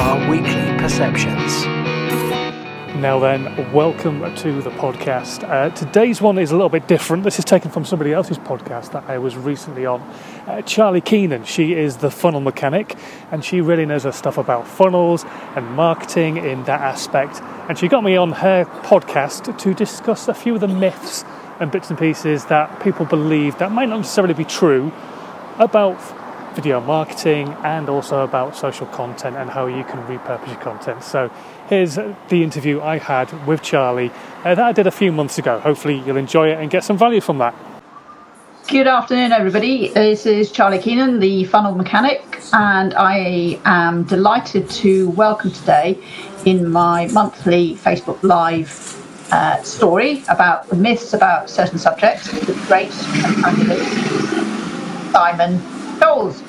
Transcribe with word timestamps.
our 0.00 0.30
weekly 0.30 0.78
perceptions. 0.78 1.66
Now, 2.96 3.18
then, 3.18 3.70
welcome 3.70 4.34
to 4.36 4.62
the 4.62 4.70
podcast. 4.70 5.46
Uh, 5.46 5.68
today's 5.70 6.22
one 6.22 6.38
is 6.38 6.52
a 6.52 6.54
little 6.54 6.70
bit 6.70 6.88
different. 6.88 7.22
This 7.22 7.38
is 7.38 7.44
taken 7.44 7.70
from 7.70 7.84
somebody 7.84 8.14
else's 8.14 8.38
podcast 8.38 8.92
that 8.92 9.04
I 9.08 9.18
was 9.18 9.36
recently 9.36 9.84
on. 9.84 10.00
Uh, 10.46 10.62
Charlie 10.62 11.02
Keenan, 11.02 11.44
she 11.44 11.74
is 11.74 11.98
the 11.98 12.10
funnel 12.10 12.40
mechanic, 12.40 12.96
and 13.30 13.44
she 13.44 13.60
really 13.60 13.84
knows 13.84 14.04
her 14.04 14.12
stuff 14.12 14.38
about 14.38 14.66
funnels 14.66 15.26
and 15.54 15.66
marketing 15.76 16.38
in 16.38 16.64
that 16.64 16.80
aspect. 16.80 17.42
And 17.68 17.78
she 17.78 17.86
got 17.86 18.02
me 18.02 18.16
on 18.16 18.32
her 18.32 18.64
podcast 18.64 19.58
to 19.58 19.74
discuss 19.74 20.28
a 20.28 20.34
few 20.34 20.54
of 20.54 20.62
the 20.62 20.68
myths 20.68 21.26
and 21.60 21.70
bits 21.70 21.90
and 21.90 21.98
pieces 21.98 22.46
that 22.46 22.82
people 22.82 23.04
believe 23.04 23.58
that 23.58 23.70
might 23.70 23.90
not 23.90 23.98
necessarily 23.98 24.32
be 24.32 24.46
true 24.46 24.90
about 25.58 26.00
video 26.54 26.80
marketing 26.80 27.48
and 27.64 27.88
also 27.88 28.24
about 28.24 28.56
social 28.56 28.86
content 28.86 29.36
and 29.36 29.50
how 29.50 29.66
you 29.66 29.84
can 29.84 30.02
repurpose 30.04 30.48
your 30.48 30.56
content. 30.56 31.02
So, 31.02 31.30
here's 31.68 31.94
the 31.94 32.42
interview 32.42 32.80
I 32.80 32.98
had 32.98 33.46
with 33.46 33.62
Charlie 33.62 34.10
uh, 34.44 34.54
that 34.54 34.60
I 34.60 34.72
did 34.72 34.86
a 34.86 34.90
few 34.90 35.12
months 35.12 35.38
ago. 35.38 35.60
Hopefully, 35.60 36.02
you'll 36.06 36.16
enjoy 36.16 36.50
it 36.50 36.58
and 36.58 36.70
get 36.70 36.84
some 36.84 36.98
value 36.98 37.20
from 37.20 37.38
that. 37.38 37.54
Good 38.68 38.86
afternoon, 38.86 39.32
everybody. 39.32 39.88
This 39.88 40.26
is 40.26 40.52
Charlie 40.52 40.78
Keenan, 40.78 41.18
the 41.18 41.44
funnel 41.44 41.74
mechanic, 41.74 42.22
and 42.52 42.94
I 42.94 43.58
am 43.64 44.04
delighted 44.04 44.70
to 44.70 45.10
welcome 45.10 45.50
today 45.50 45.98
in 46.44 46.70
my 46.70 47.08
monthly 47.08 47.74
Facebook 47.74 48.22
Live 48.22 48.96
uh, 49.32 49.62
story 49.62 50.22
about 50.28 50.68
the 50.68 50.76
myths 50.76 51.12
about 51.14 51.48
certain 51.48 51.78
subjects 51.78 52.30
the 52.30 52.52
great 52.66 52.92
and 53.44 55.12
Simon 55.12 55.79
Scholes, 56.00 56.40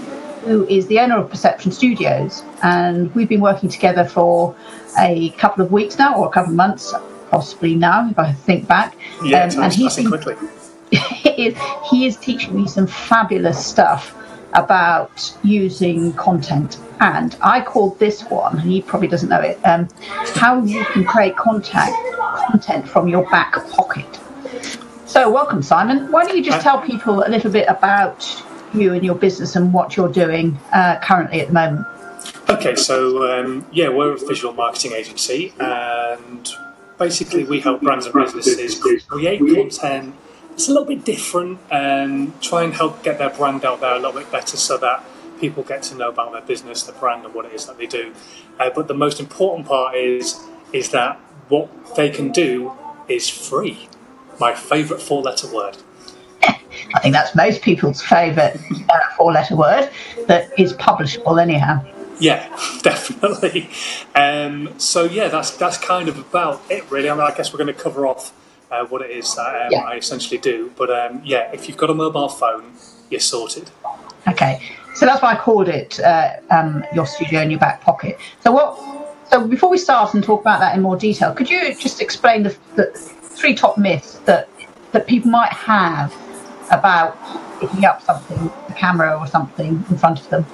who 0.46 0.66
is 0.68 0.88
the 0.88 1.00
owner 1.00 1.18
of 1.18 1.30
Perception 1.30 1.72
Studios. 1.72 2.44
And 2.64 3.14
we've 3.14 3.28
been 3.28 3.41
working 3.41 3.70
together 3.70 4.05
for 4.05 4.55
a 4.98 5.30
couple 5.32 5.64
of 5.64 5.72
weeks 5.72 5.98
now, 5.98 6.16
or 6.16 6.27
a 6.27 6.32
couple 6.32 6.52
of 6.52 6.55
months, 6.55 6.94
possibly 7.30 7.76
now, 7.76 8.10
if 8.10 8.18
I 8.18 8.32
think 8.32 8.68
back. 8.68 8.98
Yeah, 9.24 9.46
um, 9.46 9.63
and 9.63 9.74
he's 9.74 9.96
been, 9.96 10.07
quickly. 10.07 10.35
he 10.91 12.05
is 12.05 12.18
teaching 12.18 12.55
me 12.55 12.68
some 12.68 12.88
fabulous 12.88 13.63
stuff 13.63 14.16
about 14.54 15.34
using 15.44 16.13
content. 16.13 16.77
And 16.99 17.35
I 17.41 17.62
called 17.62 17.99
this 17.99 18.22
one, 18.24 18.57
he 18.57 18.82
probably 18.82 19.07
doesn't 19.07 19.29
know 19.29 19.41
it, 19.41 19.60
um, 19.66 19.90
how 20.35 20.63
you 20.63 20.85
can 20.85 21.04
create 21.04 21.35
contact, 21.35 21.96
content 22.48 22.88
from 22.88 23.07
your 23.07 23.27
back 23.29 23.54
pocket. 23.70 24.20
So, 25.05 25.29
welcome, 25.29 25.62
Simon. 25.62 26.10
Why 26.12 26.24
don't 26.24 26.38
you 26.38 26.44
just 26.44 26.62
tell 26.62 26.82
people 26.82 27.24
a 27.26 27.29
little 27.29 27.52
bit 27.52 27.68
about 27.68 28.24
you 28.74 28.94
and 28.94 29.04
your 29.04 29.16
business 29.16 29.55
and 29.55 29.74
what 29.74 29.96
you're 29.96 30.12
doing 30.12 30.58
uh, 30.72 31.00
currently 31.02 31.41
at 31.41 31.48
the 31.48 31.54
moment? 31.54 31.86
Okay, 32.50 32.76
so 32.76 33.32
um, 33.32 33.66
yeah, 33.72 33.90
we're 33.90 34.13
a 34.13 34.18
visual 34.18 34.54
marketing 34.54 34.91
agency, 34.94 35.54
and 35.60 36.50
basically 37.00 37.44
we 37.44 37.60
help 37.60 37.82
brands 37.82 38.05
and 38.05 38.13
businesses 38.13 38.80
create 39.08 39.40
content. 39.40 40.16
It's 40.52 40.68
a 40.68 40.72
little 40.72 40.88
bit 40.88 41.05
different, 41.05 41.60
and 41.72 42.40
try 42.41 42.63
and 42.63 42.74
help 42.74 43.04
get 43.04 43.18
their 43.18 43.30
brand 43.30 43.63
out 43.66 43.80
there 43.82 43.94
a 43.94 44.00
little 44.00 44.20
bit 44.20 44.32
better, 44.32 44.58
so 44.58 44.78
that 44.78 45.04
people 45.40 45.63
get 45.63 45.82
to 45.84 45.96
know 45.96 46.10
about 46.10 46.34
their 46.34 46.41
business, 46.41 46.84
their 46.84 47.00
brand, 47.00 47.26
and 47.26 47.34
what 47.34 47.46
it 47.46 47.54
is 47.54 47.66
that 47.66 47.78
they 47.78 47.88
do. 47.88 48.13
Uh, 48.60 48.70
but 48.70 48.88
the 48.88 48.94
most 48.94 49.20
important 49.20 49.68
part 49.68 49.96
is 49.96 50.40
is 50.74 50.90
that 50.91 51.18
what 51.50 51.96
they 51.96 52.10
can 52.10 52.32
do 52.32 52.74
is 53.08 53.30
free. 53.30 53.90
My 54.40 54.54
favourite 54.54 55.02
four-letter 55.02 55.54
word. 55.54 55.78
I 56.44 57.00
think 57.02 57.14
that's 57.14 57.36
most 57.36 57.62
people's 57.62 58.02
favourite 58.02 58.58
uh, 58.90 59.00
four 59.18 59.32
letter 59.32 59.56
word 59.56 59.90
that 60.28 60.58
is 60.60 60.74
publishable 60.74 61.42
anyhow. 61.42 61.84
Yeah, 62.20 62.48
definitely. 62.84 63.70
Um, 64.14 64.78
so 64.80 65.03
yeah, 65.03 65.28
that's 65.28 65.52
that's 65.52 65.78
kind 65.78 66.08
of 66.08 66.18
about 66.18 66.62
it, 66.69 66.90
really. 66.92 67.09
I, 67.09 67.14
mean, 67.14 67.24
I 67.24 67.34
guess 67.36 67.52
we're 67.52 67.64
going 67.64 67.75
to 67.75 67.81
cover 67.81 68.06
off 68.06 68.34
uh, 68.69 68.86
what 68.86 69.02
it 69.02 69.12
is 69.12 69.34
that 69.36 69.66
um, 69.66 69.72
yeah. 69.72 69.80
I 69.80 69.96
essentially 69.96 70.38
do. 70.38 70.72
But 70.78 70.90
um, 70.92 71.22
yeah, 71.25 71.51
if 71.51 71.68
you've 71.68 71.78
got 71.78 71.90
a 71.90 71.96
mobile 71.96 72.30
phone, 72.30 72.74
you're 73.09 73.19
sorted. 73.19 73.72
Okay, 74.28 74.62
so 74.94 75.06
that's 75.06 75.22
why 75.22 75.34
I 75.34 75.35
called 75.35 75.68
it 75.68 76.00
uh, 76.00 76.38
um, 76.51 76.85
your 76.94 77.07
studio 77.07 77.41
in 77.41 77.50
your 77.50 77.59
back 77.59 77.81
pocket. 77.81 78.19
So 78.41 78.51
what? 78.51 78.80
So 79.30 79.47
before 79.47 79.69
we 79.69 79.78
start 79.78 80.13
and 80.13 80.24
talk 80.24 80.41
about 80.41 80.59
that 80.59 80.75
in 80.75 80.81
more 80.81 80.97
detail, 80.97 81.34
could 81.34 81.50
you 81.50 81.74
just 81.74 82.01
explain 82.01 82.44
the, 82.44 82.56
the 82.75 82.91
three 82.91 83.56
top 83.56 83.78
myths 83.78 84.16
that 84.25 84.47
that 84.91 85.07
people 85.07 85.31
might 85.31 85.53
have 85.53 86.13
about 86.71 87.17
picking 87.59 87.85
up 87.85 88.01
something, 88.01 88.51
a 88.69 88.73
camera 88.73 89.17
or 89.17 89.27
something 89.27 89.85
in 89.89 89.97
front 89.97 90.19
of 90.19 90.29
them? 90.29 90.45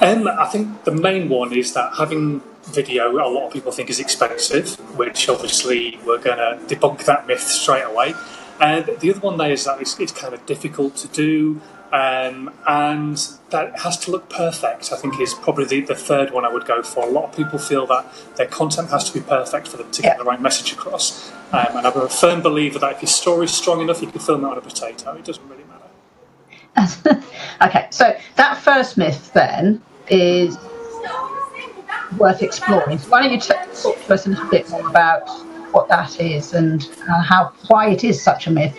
Um, 0.00 0.26
I 0.26 0.46
think 0.46 0.84
the 0.84 0.92
main 0.92 1.28
one 1.28 1.52
is 1.52 1.74
that 1.74 1.94
having 1.96 2.42
video, 2.64 3.10
a 3.12 3.28
lot 3.28 3.46
of 3.46 3.52
people 3.52 3.72
think 3.72 3.90
is 3.90 4.00
expensive, 4.00 4.74
which 4.96 5.28
obviously 5.28 5.98
we're 6.06 6.18
going 6.18 6.38
to 6.38 6.74
debunk 6.74 7.04
that 7.04 7.26
myth 7.26 7.42
straight 7.42 7.84
away. 7.84 8.14
And 8.60 8.86
the 9.00 9.10
other 9.10 9.20
one 9.20 9.38
there 9.38 9.50
is 9.50 9.64
that 9.64 9.80
it's, 9.80 9.98
it's 9.98 10.12
kind 10.12 10.34
of 10.34 10.44
difficult 10.46 10.96
to 10.96 11.08
do, 11.08 11.60
um, 11.92 12.54
and 12.66 13.16
that 13.50 13.68
it 13.68 13.78
has 13.80 13.98
to 13.98 14.10
look 14.10 14.28
perfect. 14.30 14.92
I 14.92 14.96
think 14.96 15.20
is 15.20 15.34
probably 15.34 15.64
the, 15.64 15.80
the, 15.82 15.94
third 15.94 16.30
one 16.30 16.44
I 16.44 16.52
would 16.52 16.64
go 16.64 16.82
for. 16.82 17.04
A 17.04 17.10
lot 17.10 17.24
of 17.24 17.36
people 17.36 17.58
feel 17.58 17.86
that 17.86 18.06
their 18.36 18.46
content 18.46 18.90
has 18.90 19.10
to 19.10 19.14
be 19.18 19.20
perfect 19.20 19.68
for 19.68 19.76
them 19.76 19.90
to 19.90 20.02
get 20.02 20.12
yeah. 20.12 20.18
the 20.18 20.24
right 20.24 20.40
message 20.40 20.72
across. 20.72 21.32
Um, 21.52 21.76
and 21.76 21.86
I'm 21.86 21.96
a 21.96 22.08
firm 22.08 22.40
believer 22.40 22.78
that 22.78 22.94
if 22.94 23.02
your 23.02 23.08
story 23.08 23.44
is 23.44 23.52
strong 23.52 23.82
enough, 23.82 24.00
you 24.00 24.08
can 24.08 24.20
film 24.20 24.44
it 24.44 24.48
on 24.48 24.56
a 24.56 24.62
potato. 24.62 25.12
It 25.12 25.24
doesn't 25.24 25.46
really 25.48 25.64
matter. 25.64 27.22
okay, 27.62 27.88
so 27.90 28.16
that 28.36 28.58
first 28.58 28.96
myth 28.96 29.30
then 29.34 29.82
is 30.08 30.56
worth 32.16 32.42
exploring. 32.42 32.98
So 32.98 33.10
why 33.10 33.22
don't 33.22 33.32
you 33.32 33.40
t- 33.40 33.54
talk 33.82 34.02
to 34.06 34.14
us 34.14 34.26
a 34.26 34.30
little 34.30 34.48
bit 34.48 34.70
more 34.70 34.88
about 34.88 35.28
what 35.72 35.88
that 35.88 36.20
is 36.20 36.54
and 36.54 36.88
uh, 37.08 37.22
how 37.22 37.52
why 37.68 37.90
it 37.90 38.04
is 38.04 38.22
such 38.22 38.46
a 38.46 38.50
myth? 38.50 38.78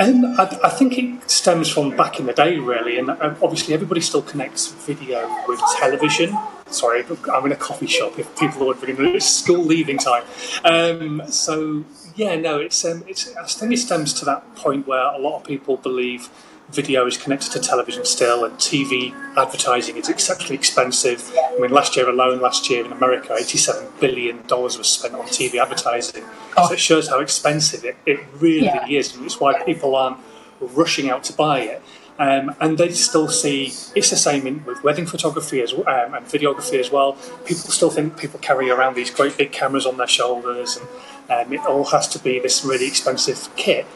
Um, 0.00 0.24
I, 0.38 0.58
I, 0.64 0.68
think 0.70 0.96
it 0.96 1.28
stems 1.28 1.68
from 1.68 1.96
back 1.96 2.20
in 2.20 2.26
the 2.26 2.32
day, 2.32 2.58
really, 2.58 2.98
and 2.98 3.10
uh, 3.10 3.34
obviously 3.42 3.74
everybody 3.74 4.00
still 4.00 4.22
connects 4.22 4.68
video 4.68 5.28
with 5.48 5.60
television. 5.78 6.36
Sorry, 6.70 7.04
I'm 7.32 7.46
in 7.46 7.52
a 7.52 7.56
coffee 7.56 7.86
shop. 7.86 8.18
If 8.18 8.36
people 8.38 8.62
are 8.62 8.66
wondering, 8.66 8.96
it's 9.14 9.28
school 9.28 9.64
leaving 9.64 9.98
time. 9.98 10.24
Um, 10.64 11.22
so 11.28 11.84
yeah, 12.14 12.36
no, 12.36 12.58
it's, 12.58 12.84
um, 12.84 13.04
it's 13.06 13.34
I 13.36 13.44
think 13.44 13.72
it 13.72 13.78
stems 13.78 14.12
to 14.14 14.24
that 14.26 14.54
point 14.54 14.86
where 14.86 15.00
a 15.00 15.18
lot 15.18 15.38
of 15.38 15.44
people 15.44 15.76
believe 15.76 16.28
video 16.70 17.06
is 17.06 17.16
connected 17.16 17.50
to 17.52 17.60
television 17.60 18.04
still, 18.04 18.44
and 18.44 18.54
TV 18.58 19.14
advertising 19.36 19.96
is 19.96 20.08
exceptionally 20.08 20.56
expensive. 20.56 21.32
I 21.36 21.58
mean, 21.58 21.70
last 21.70 21.96
year 21.96 22.08
alone, 22.08 22.40
last 22.40 22.68
year 22.68 22.84
in 22.84 22.92
America, 22.92 23.28
$87 23.32 24.00
billion 24.00 24.46
was 24.48 24.86
spent 24.86 25.14
on 25.14 25.26
TV 25.26 25.60
advertising. 25.60 26.24
Oh. 26.56 26.66
So 26.68 26.74
it 26.74 26.80
shows 26.80 27.08
how 27.08 27.20
expensive 27.20 27.84
it, 27.84 27.96
it 28.04 28.20
really, 28.34 28.66
yeah. 28.66 28.80
really 28.80 28.96
is, 28.96 29.16
and 29.16 29.24
it's 29.24 29.40
why 29.40 29.62
people 29.62 29.96
aren't 29.96 30.18
rushing 30.60 31.08
out 31.08 31.24
to 31.24 31.32
buy 31.32 31.60
it. 31.60 31.82
Um, 32.18 32.54
and 32.60 32.78
they 32.78 32.90
still 32.90 33.28
see 33.28 33.66
it's 33.94 34.10
the 34.10 34.16
same 34.16 34.46
in, 34.46 34.64
with 34.64 34.82
wedding 34.82 35.06
photography 35.06 35.60
as, 35.62 35.72
um, 35.72 35.84
and 35.86 36.26
videography 36.26 36.80
as 36.80 36.90
well. 36.90 37.12
People 37.44 37.70
still 37.70 37.90
think 37.90 38.18
people 38.18 38.40
carry 38.40 38.70
around 38.70 38.94
these 38.94 39.10
great 39.10 39.36
big 39.38 39.52
cameras 39.52 39.86
on 39.86 39.98
their 39.98 40.08
shoulders, 40.08 40.76
and 40.76 41.46
um, 41.46 41.52
it 41.52 41.60
all 41.60 41.84
has 41.86 42.08
to 42.08 42.18
be 42.18 42.40
this 42.40 42.64
really 42.64 42.88
expensive 42.88 43.48
kit. 43.54 43.86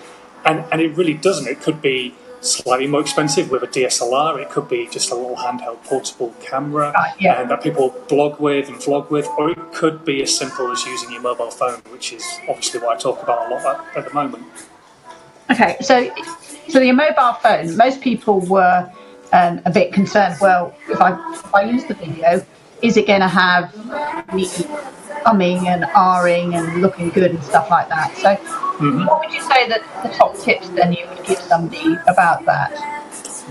And, 0.44 0.64
and 0.70 0.80
it 0.80 0.96
really 0.96 1.14
doesn't. 1.14 1.48
It 1.48 1.60
could 1.60 1.82
be 1.82 2.14
slightly 2.42 2.86
more 2.86 3.00
expensive 3.00 3.50
with 3.50 3.62
a 3.62 3.66
DSLR. 3.66 4.40
It 4.40 4.50
could 4.50 4.68
be 4.68 4.88
just 4.88 5.10
a 5.10 5.14
little 5.14 5.36
handheld 5.36 5.82
portable 5.84 6.34
camera 6.42 6.92
uh, 6.94 7.12
yeah. 7.18 7.40
and 7.40 7.50
that 7.50 7.62
people 7.62 7.94
blog 8.08 8.40
with 8.40 8.68
and 8.68 8.76
vlog 8.76 9.10
with, 9.10 9.26
or 9.38 9.50
it 9.50 9.72
could 9.72 10.04
be 10.04 10.22
as 10.22 10.36
simple 10.36 10.70
as 10.70 10.84
using 10.84 11.12
your 11.12 11.22
mobile 11.22 11.50
phone, 11.50 11.80
which 11.90 12.12
is 12.12 12.24
obviously 12.48 12.80
what 12.80 12.96
I 12.96 13.00
talk 13.00 13.22
about 13.22 13.50
a 13.50 13.54
lot 13.54 13.64
at, 13.64 13.96
at 13.96 14.08
the 14.08 14.14
moment. 14.14 14.44
Okay, 15.50 15.76
so 15.80 16.12
so 16.72 16.80
your 16.80 16.94
mobile 16.94 17.34
phone, 17.34 17.76
most 17.76 18.00
people 18.00 18.40
were 18.40 18.90
um, 19.32 19.60
a 19.66 19.70
bit 19.70 19.92
concerned. 19.92 20.36
Well, 20.40 20.74
if 20.88 21.00
I 21.00 21.12
if 21.34 21.54
I 21.54 21.62
use 21.62 21.84
the 21.84 21.94
video, 21.94 22.44
is 22.80 22.96
it 22.96 23.06
going 23.06 23.20
to 23.20 23.28
have 23.28 23.74
me 24.34 24.48
humming 25.24 25.68
and 25.68 25.84
ahring 25.84 26.54
and 26.54 26.80
looking 26.80 27.10
good 27.10 27.32
and 27.32 27.44
stuff 27.44 27.70
like 27.70 27.88
that? 27.88 28.16
So, 28.16 28.36
mm-hmm. 28.36 29.04
what 29.04 29.20
would 29.20 29.34
you 29.34 29.42
say 29.42 29.68
that 29.68 29.82
the 30.02 30.08
top 30.08 30.36
tips 30.38 30.68
then 30.70 30.94
you 30.94 31.06
would 31.08 31.24
give 31.24 31.38
somebody 31.38 31.96
about 32.08 32.44
that? 32.46 32.72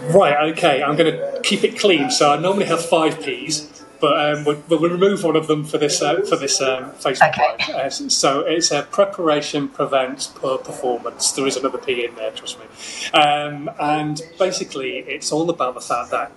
Right. 0.10 0.52
Okay. 0.52 0.82
I'm 0.82 0.96
going 0.96 1.14
to 1.14 1.42
keep 1.44 1.64
it 1.64 1.78
clean. 1.78 2.10
So 2.10 2.34
I 2.34 2.40
normally 2.40 2.66
have 2.66 2.84
five 2.84 3.22
P's 3.22 3.81
but 4.02 4.38
um, 4.38 4.44
we'll, 4.44 4.62
we'll, 4.68 4.90
remove 4.90 5.24
one 5.24 5.36
of 5.36 5.48
them 5.48 5.64
for 5.64 5.78
this 5.78 6.02
uh, 6.02 6.22
for 6.22 6.36
this 6.36 6.60
um, 6.60 6.92
Facebook 6.94 7.30
okay. 7.30 7.56
Live. 7.74 7.76
Uh, 7.76 7.90
so 7.90 8.40
it's 8.42 8.72
a 8.72 8.82
preparation 8.82 9.70
prevents 9.70 10.28
poor 10.28 10.58
performance. 10.58 11.32
There 11.32 11.46
is 11.46 11.56
another 11.56 11.78
P 11.78 12.04
in 12.04 12.16
there, 12.16 12.32
trust 12.32 12.58
me. 12.60 12.66
Um, 13.14 13.70
and 13.80 14.20
basically, 14.40 14.98
it's 14.98 15.32
all 15.32 15.50
about 15.50 15.76
the 15.76 15.82
fact 15.82 16.10
that 16.12 16.32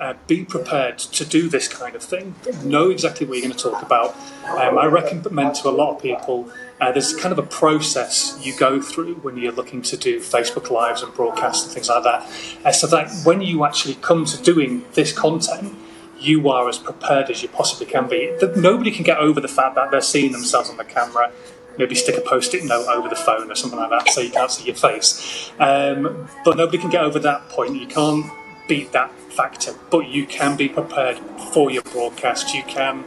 uh, 0.00 0.14
be 0.26 0.44
prepared 0.44 0.98
to 0.98 1.24
do 1.26 1.48
this 1.48 1.68
kind 1.68 1.94
of 1.94 2.02
thing. 2.02 2.34
Know 2.64 2.88
exactly 2.88 3.26
what 3.26 3.36
you're 3.36 3.46
going 3.46 3.56
to 3.56 3.70
talk 3.70 3.82
about. 3.82 4.16
Um, 4.48 4.78
I 4.78 4.86
recommend 4.86 5.54
to 5.56 5.68
a 5.68 5.70
lot 5.70 5.96
of 5.96 6.02
people. 6.02 6.50
Uh, 6.80 6.90
there's 6.90 7.14
kind 7.14 7.30
of 7.30 7.38
a 7.38 7.46
process 7.46 8.38
you 8.42 8.56
go 8.56 8.80
through 8.80 9.16
when 9.16 9.36
you're 9.36 9.52
looking 9.52 9.82
to 9.82 9.98
do 9.98 10.18
Facebook 10.18 10.70
Lives 10.70 11.02
and 11.02 11.12
broadcasts 11.12 11.64
and 11.64 11.74
things 11.74 11.90
like 11.90 12.02
that. 12.04 12.22
Uh, 12.64 12.72
so 12.72 12.86
that 12.86 13.10
when 13.24 13.42
you 13.42 13.66
actually 13.66 13.96
come 13.96 14.24
to 14.24 14.42
doing 14.42 14.86
this 14.94 15.12
content, 15.12 15.76
you 16.20 16.48
are 16.50 16.68
as 16.68 16.78
prepared 16.78 17.30
as 17.30 17.42
you 17.42 17.48
possibly 17.48 17.86
can 17.86 18.08
be. 18.08 18.34
That 18.40 18.56
nobody 18.56 18.90
can 18.90 19.04
get 19.04 19.18
over 19.18 19.40
the 19.40 19.48
fact 19.48 19.74
that 19.74 19.90
they're 19.90 20.00
seeing 20.00 20.32
themselves 20.32 20.70
on 20.70 20.76
the 20.76 20.84
camera. 20.84 21.32
Maybe 21.78 21.94
stick 21.94 22.16
a 22.16 22.20
post-it 22.20 22.64
note 22.64 22.86
over 22.88 23.08
the 23.08 23.16
phone 23.16 23.50
or 23.50 23.54
something 23.54 23.78
like 23.78 23.90
that, 23.90 24.08
so 24.10 24.20
you 24.20 24.30
can't 24.30 24.50
see 24.50 24.66
your 24.66 24.74
face. 24.74 25.50
Um, 25.58 26.28
but 26.44 26.56
nobody 26.56 26.78
can 26.78 26.90
get 26.90 27.02
over 27.02 27.18
that 27.20 27.48
point. 27.48 27.80
You 27.80 27.86
can't 27.86 28.26
beat 28.68 28.92
that 28.92 29.10
factor, 29.32 29.74
but 29.90 30.08
you 30.08 30.26
can 30.26 30.56
be 30.56 30.68
prepared 30.68 31.18
for 31.52 31.70
your 31.70 31.82
broadcast. 31.84 32.54
You 32.54 32.62
can 32.64 33.04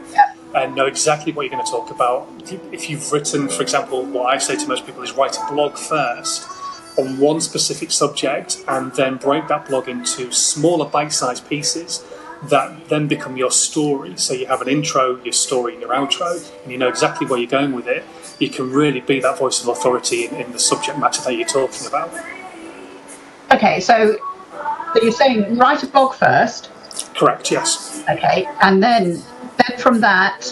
uh, 0.54 0.66
know 0.66 0.86
exactly 0.86 1.32
what 1.32 1.42
you're 1.42 1.52
going 1.52 1.64
to 1.64 1.70
talk 1.70 1.90
about. 1.90 2.28
If 2.72 2.88
you've 2.88 3.12
written, 3.12 3.48
for 3.48 3.62
example, 3.62 4.04
what 4.04 4.34
I 4.34 4.38
say 4.38 4.56
to 4.56 4.66
most 4.66 4.86
people 4.86 5.02
is 5.02 5.12
write 5.12 5.36
a 5.36 5.52
blog 5.52 5.76
first 5.76 6.48
on 6.98 7.18
one 7.18 7.40
specific 7.40 7.90
subject 7.90 8.62
and 8.68 8.92
then 8.92 9.16
break 9.16 9.48
that 9.48 9.66
blog 9.66 9.88
into 9.88 10.30
smaller 10.32 10.88
bite-sized 10.88 11.48
pieces 11.48 12.04
that 12.50 12.88
then 12.88 13.08
become 13.08 13.36
your 13.36 13.50
story. 13.50 14.16
So 14.16 14.34
you 14.34 14.46
have 14.46 14.60
an 14.60 14.68
intro, 14.68 15.22
your 15.22 15.32
story, 15.32 15.72
and 15.72 15.82
your 15.82 15.90
outro, 15.90 16.50
and 16.62 16.72
you 16.72 16.78
know 16.78 16.88
exactly 16.88 17.26
where 17.26 17.38
you're 17.38 17.50
going 17.50 17.72
with 17.72 17.86
it. 17.86 18.04
You 18.38 18.48
can 18.50 18.70
really 18.70 19.00
be 19.00 19.20
that 19.20 19.38
voice 19.38 19.62
of 19.62 19.68
authority 19.68 20.26
in, 20.26 20.34
in 20.34 20.52
the 20.52 20.58
subject 20.58 20.98
matter 20.98 21.22
that 21.22 21.34
you're 21.34 21.46
talking 21.46 21.86
about. 21.86 22.10
Okay, 23.52 23.80
so 23.80 24.16
so 24.94 25.02
you're 25.02 25.12
saying 25.12 25.56
write 25.56 25.82
a 25.82 25.86
blog 25.86 26.14
first, 26.14 26.70
Correct, 27.14 27.50
yes. 27.50 28.04
okay, 28.08 28.46
and 28.60 28.82
then 28.82 29.22
then 29.58 29.78
from 29.78 30.00
that 30.00 30.46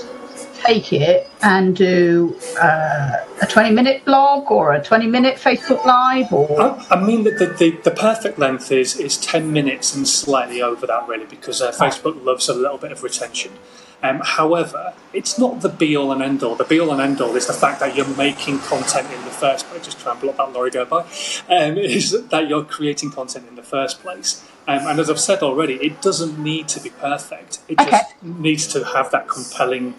take 0.65 0.93
it 0.93 1.31
and 1.43 1.77
do 1.77 2.37
uh, 2.61 3.25
a 3.41 3.47
20 3.47 3.71
minute 3.71 4.05
blog 4.05 4.51
or 4.51 4.73
a 4.73 4.83
20 4.83 5.07
minute 5.07 5.37
Facebook 5.37 5.85
live 5.85 6.33
or 6.33 6.61
I, 6.61 6.87
I 6.91 7.05
mean, 7.05 7.25
the, 7.25 7.31
the, 7.31 7.71
the 7.83 7.91
perfect 7.91 8.39
length 8.39 8.71
is, 8.71 8.97
is 8.97 9.17
10 9.19 9.53
minutes 9.53 9.95
and 9.95 10.07
slightly 10.07 10.63
over 10.63 10.87
that, 10.87 11.09
really, 11.09 11.27
because 11.27 11.61
uh, 11.61 11.73
Facebook 11.73 12.25
loves 12.25 12.49
a 12.49 12.55
little 12.55 12.79
bit 12.79 12.93
of 12.93 13.03
retention. 13.03 13.53
Um, 14.03 14.21
however, 14.25 14.95
it's 15.13 15.39
not 15.39 15.61
the 15.61 15.69
be 15.69 15.97
all 15.97 16.11
and 16.11 16.23
end 16.23 16.43
all. 16.43 16.57
The 16.57 16.65
be 16.65 16.81
all 16.81 16.91
and 16.91 17.01
end 17.01 17.21
all 17.21 17.37
is 17.37 17.47
the 17.47 17.53
fact 17.53 17.79
that 17.81 17.95
you're 17.95 18.17
making 18.17 18.59
content 18.59 19.11
in 19.13 19.25
the 19.25 19.31
first 19.31 19.67
place. 19.67 19.85
Just 19.85 20.01
try 20.01 20.13
and 20.13 20.21
block 20.21 20.37
that 20.39 20.53
lorry 20.53 20.71
go 20.71 20.85
by. 20.85 21.03
Um, 21.49 21.79
is 21.79 22.27
that 22.29 22.49
you're 22.49 22.65
creating 22.65 23.13
content 23.13 23.47
in 23.49 23.55
the 23.55 23.63
first 23.63 24.01
place. 24.01 24.45
Um, 24.69 24.87
and 24.87 25.01
as 25.01 25.11
I've 25.11 25.19
said 25.21 25.41
already, 25.43 25.75
it 25.75 26.01
doesn't 26.01 26.39
need 26.39 26.69
to 26.69 26.81
be 26.81 26.91
perfect. 26.91 27.59
It 27.69 27.81
Okay. 27.81 27.91
just 27.91 28.23
needs 28.23 28.67
to 28.69 28.85
have 28.85 29.11
that 29.11 29.29
compelling 29.29 29.95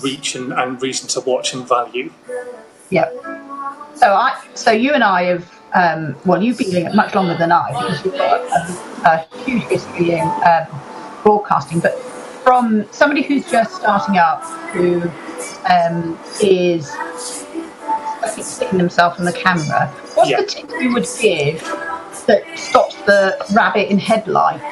reach 0.00 0.34
and, 0.34 0.52
and 0.52 0.80
reason 0.82 1.08
to 1.10 1.20
watch 1.20 1.54
and 1.54 1.66
value. 1.68 2.10
Yep. 2.90 3.14
So 3.94 4.12
I, 4.12 4.40
so 4.54 4.70
you 4.72 4.92
and 4.92 5.04
I 5.04 5.22
have, 5.24 5.58
um, 5.74 6.16
well, 6.24 6.42
you've 6.42 6.58
been 6.58 6.70
doing 6.70 6.86
it 6.86 6.94
much 6.94 7.14
longer 7.14 7.36
than 7.36 7.52
I 7.52 7.68
because 7.70 8.04
you've 8.04 8.14
got 8.14 8.40
a, 8.40 9.28
a 9.32 9.44
huge 9.44 9.62
history 9.64 10.12
in 10.12 10.20
um, 10.20 10.66
broadcasting. 11.22 11.78
But 11.80 11.96
from 12.42 12.86
somebody 12.92 13.22
who's 13.22 13.48
just 13.50 13.76
starting 13.76 14.16
up, 14.16 14.42
who 14.72 15.02
um, 15.70 16.18
is 16.42 16.90
sticking 18.42 18.78
themselves 18.78 19.18
on 19.20 19.26
the 19.26 19.32
camera, 19.32 19.86
what's 20.14 20.30
Yeah. 20.30 20.40
the 20.40 20.46
tip 20.46 20.70
you 20.80 20.92
would 20.92 21.06
give 21.20 21.62
that 22.22 22.58
stops 22.58 22.94
the 23.02 23.36
rabbit 23.54 23.90
in 23.90 23.98
headlight 23.98 24.62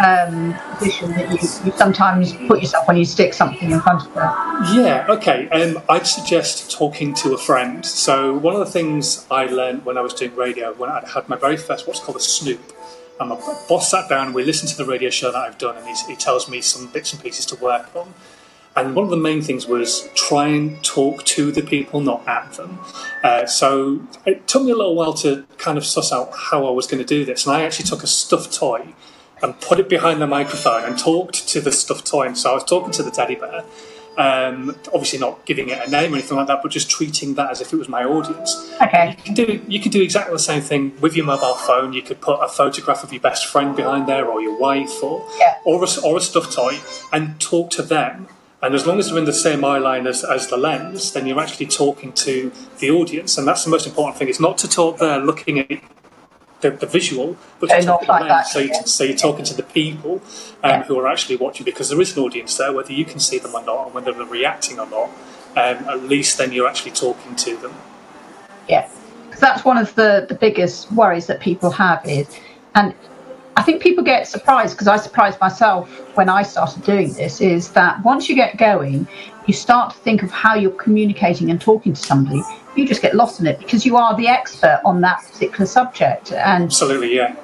um, 0.00 0.54
position 0.78 1.10
that 1.12 1.28
you, 1.28 1.38
you 1.64 1.76
sometimes 1.76 2.32
put 2.48 2.60
yourself 2.60 2.86
when 2.88 2.96
you 2.96 3.04
stick 3.04 3.34
something 3.34 3.70
in 3.70 3.80
front 3.80 4.06
of 4.06 4.14
them? 4.14 4.32
Yeah, 4.74 5.06
okay. 5.08 5.48
Um, 5.50 5.82
I'd 5.88 6.06
suggest 6.06 6.70
talking 6.70 7.14
to 7.14 7.34
a 7.34 7.38
friend. 7.38 7.84
So, 7.84 8.36
one 8.36 8.54
of 8.54 8.60
the 8.60 8.70
things 8.70 9.26
I 9.30 9.46
learned 9.46 9.84
when 9.84 9.98
I 9.98 10.00
was 10.00 10.14
doing 10.14 10.34
radio, 10.34 10.72
when 10.74 10.90
I 10.90 11.06
had 11.08 11.28
my 11.28 11.36
very 11.36 11.56
first 11.56 11.86
what's 11.86 12.00
called 12.00 12.16
a 12.16 12.20
snoop, 12.20 12.60
and 13.18 13.28
my 13.28 13.36
boss 13.68 13.90
sat 13.90 14.08
down, 14.08 14.26
and 14.26 14.34
we 14.34 14.44
listened 14.44 14.70
to 14.70 14.76
the 14.76 14.86
radio 14.86 15.10
show 15.10 15.30
that 15.30 15.38
I've 15.38 15.58
done, 15.58 15.76
and 15.76 15.86
he's, 15.86 16.06
he 16.06 16.16
tells 16.16 16.48
me 16.48 16.60
some 16.60 16.86
bits 16.86 17.12
and 17.12 17.22
pieces 17.22 17.44
to 17.46 17.56
work 17.56 17.94
on. 17.94 18.14
And 18.76 18.94
one 18.94 19.04
of 19.04 19.10
the 19.10 19.16
main 19.16 19.42
things 19.42 19.66
was 19.66 20.08
try 20.14 20.46
and 20.46 20.82
talk 20.84 21.24
to 21.24 21.50
the 21.50 21.60
people, 21.60 22.00
not 22.00 22.26
at 22.28 22.52
them. 22.52 22.78
Uh, 23.22 23.44
so 23.46 24.00
it 24.24 24.46
took 24.46 24.62
me 24.62 24.70
a 24.70 24.76
little 24.76 24.94
while 24.94 25.12
to 25.14 25.44
kind 25.58 25.76
of 25.76 25.84
suss 25.84 26.12
out 26.12 26.30
how 26.50 26.66
I 26.66 26.70
was 26.70 26.86
going 26.86 27.02
to 27.02 27.06
do 27.06 27.24
this. 27.24 27.46
And 27.46 27.54
I 27.56 27.62
actually 27.62 27.86
took 27.86 28.02
a 28.02 28.06
stuffed 28.06 28.54
toy 28.54 28.94
and 29.42 29.58
put 29.60 29.80
it 29.80 29.88
behind 29.88 30.22
the 30.22 30.26
microphone 30.26 30.84
and 30.84 30.98
talked 30.98 31.48
to 31.48 31.60
the 31.60 31.72
stuffed 31.72 32.06
toy. 32.06 32.26
And 32.26 32.38
so 32.38 32.52
I 32.52 32.54
was 32.54 32.64
talking 32.64 32.92
to 32.92 33.02
the 33.02 33.10
teddy 33.10 33.34
bear, 33.34 33.64
um, 34.16 34.76
obviously 34.94 35.18
not 35.18 35.44
giving 35.46 35.68
it 35.70 35.86
a 35.86 35.90
name 35.90 36.12
or 36.12 36.18
anything 36.18 36.36
like 36.36 36.46
that, 36.46 36.60
but 36.62 36.70
just 36.70 36.88
treating 36.90 37.34
that 37.34 37.50
as 37.50 37.60
if 37.60 37.72
it 37.72 37.76
was 37.76 37.88
my 37.88 38.04
audience. 38.04 38.72
Okay. 38.80 39.16
You 39.18 39.22
can 39.24 39.34
do 39.34 39.62
you 39.66 39.80
can 39.80 39.90
do 39.90 40.00
exactly 40.02 40.32
the 40.32 40.38
same 40.38 40.62
thing 40.62 40.92
with 41.00 41.16
your 41.16 41.26
mobile 41.26 41.54
phone. 41.54 41.92
You 41.92 42.02
could 42.02 42.20
put 42.20 42.38
a 42.40 42.48
photograph 42.48 43.02
of 43.02 43.12
your 43.12 43.20
best 43.22 43.46
friend 43.46 43.74
behind 43.74 44.06
there, 44.06 44.26
or 44.26 44.40
your 44.40 44.58
wife, 44.58 45.02
or 45.02 45.26
Yeah. 45.38 45.56
or, 45.64 45.82
a, 45.82 45.88
or 46.04 46.18
a 46.18 46.20
stuffed 46.20 46.52
toy, 46.52 46.80
and 47.12 47.40
talk 47.40 47.70
to 47.70 47.82
them. 47.82 48.28
And 48.62 48.74
as 48.74 48.86
long 48.86 48.98
as 48.98 49.08
you're 49.08 49.18
in 49.18 49.24
the 49.24 49.32
same 49.32 49.64
eye 49.64 49.78
line 49.78 50.06
as, 50.06 50.22
as 50.22 50.48
the 50.48 50.56
lens, 50.58 51.12
then 51.12 51.26
you're 51.26 51.40
actually 51.40 51.66
talking 51.66 52.12
to 52.12 52.52
the 52.78 52.90
audience, 52.90 53.38
and 53.38 53.48
that's 53.48 53.64
the 53.64 53.70
most 53.70 53.86
important 53.86 54.18
thing. 54.18 54.28
It's 54.28 54.40
not 54.40 54.58
to 54.58 54.68
talk 54.68 54.98
there 54.98 55.18
looking 55.18 55.58
at 55.60 55.80
the, 56.60 56.70
the 56.70 56.86
visual, 56.86 57.38
but 57.58 57.70
to 57.70 57.80
talk 57.82 58.00
to 58.00 58.06
the 58.06 58.12
like 58.12 58.28
lens. 58.28 58.50
So, 58.50 58.58
you, 58.58 58.74
so 58.84 59.04
you're 59.04 59.16
talking 59.16 59.46
to 59.46 59.54
the 59.54 59.62
people 59.62 60.20
um, 60.62 60.70
Yeah. 60.70 60.82
who 60.84 60.98
are 60.98 61.08
actually 61.08 61.36
watching, 61.36 61.64
because 61.64 61.88
there 61.88 62.00
is 62.02 62.14
an 62.16 62.22
audience 62.22 62.56
there, 62.58 62.72
whether 62.72 62.92
you 62.92 63.06
can 63.06 63.18
see 63.18 63.38
them 63.38 63.54
or 63.54 63.64
not, 63.64 63.86
and 63.86 63.94
whether 63.94 64.12
they're 64.12 64.26
reacting 64.26 64.78
or 64.78 64.86
not. 64.86 65.08
Um, 65.56 65.88
at 65.88 66.02
least 66.04 66.38
then 66.38 66.52
you're 66.52 66.68
actually 66.68 66.92
talking 66.92 67.34
to 67.36 67.56
them. 67.56 67.74
Yeah, 68.68 68.88
because 69.24 69.40
that's 69.40 69.64
one 69.64 69.78
of 69.78 69.94
the, 69.94 70.26
the 70.28 70.34
biggest 70.34 70.92
worries 70.92 71.26
that 71.26 71.40
people 71.40 71.70
have 71.70 72.04
is, 72.06 72.28
and 72.74 72.94
I 73.60 73.62
think 73.62 73.82
people 73.82 74.02
get 74.02 74.26
surprised 74.26 74.72
because 74.74 74.88
I 74.88 74.96
surprised 74.96 75.38
myself 75.38 75.86
when 76.16 76.30
I 76.30 76.42
started 76.42 76.82
doing 76.82 77.12
this, 77.12 77.42
is 77.42 77.70
that 77.72 78.02
once 78.02 78.26
you 78.26 78.34
get 78.34 78.56
going, 78.56 79.06
you 79.46 79.52
start 79.52 79.92
to 79.92 79.98
think 79.98 80.22
of 80.22 80.30
how 80.30 80.54
you're 80.54 80.70
communicating 80.70 81.50
and 81.50 81.60
talking 81.60 81.92
to 81.92 82.00
somebody. 82.00 82.40
You 82.74 82.88
just 82.88 83.02
get 83.02 83.14
lost 83.14 83.38
in 83.38 83.46
it 83.46 83.58
because 83.58 83.84
you 83.84 83.98
are 83.98 84.16
the 84.16 84.28
expert 84.28 84.80
on 84.82 85.02
that 85.02 85.22
particular 85.30 85.66
subject. 85.66 86.32
And 86.32 86.64
Absolutely, 86.64 87.14
yeah. 87.14 87.36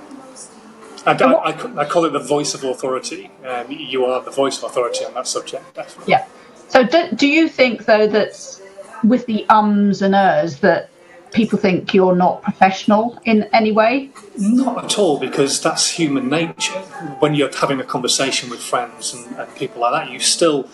I, 1.05 1.13
I, 1.13 1.51
I 1.51 1.81
I 1.83 1.85
call 1.85 2.07
it 2.07 2.15
the 2.15 2.19
voice 2.19 2.55
of 2.55 2.65
authority. 2.65 3.31
Um, 3.45 3.71
you 3.71 4.07
are 4.07 4.23
the 4.23 4.31
voice 4.31 4.57
of 4.57 4.65
authority 4.65 5.05
on 5.05 5.13
that 5.13 5.27
subject, 5.27 5.75
definitely. 5.75 6.13
yeah. 6.13 6.25
So 6.69 6.83
do, 6.83 7.11
do 7.15 7.29
you 7.29 7.47
think, 7.47 7.85
though, 7.85 8.07
that 8.07 8.33
with 9.05 9.27
the 9.27 9.45
ums 9.51 10.01
and 10.01 10.15
ers, 10.15 10.61
that 10.61 10.89
people 11.33 11.59
think 11.59 11.93
you're 11.95 12.17
not 12.17 12.43
professional 12.43 13.19
in 13.25 13.45
any 13.53 13.73
way? 13.73 14.11
Not 14.39 14.85
at 14.85 14.99
all, 14.99 15.19
because 15.19 15.61
that's 15.61 15.91
human 15.91 16.29
nature. 16.29 16.79
When 17.21 17.35
you're 17.35 17.55
having 17.55 17.81
a 17.81 17.85
conversation 17.85 18.51
with 18.51 18.61
friends 18.61 19.15
and, 19.15 19.37
and 19.37 19.55
people 19.55 19.81
like 19.81 20.07
that, 20.07 20.13
you 20.13 20.21
still 20.21 20.69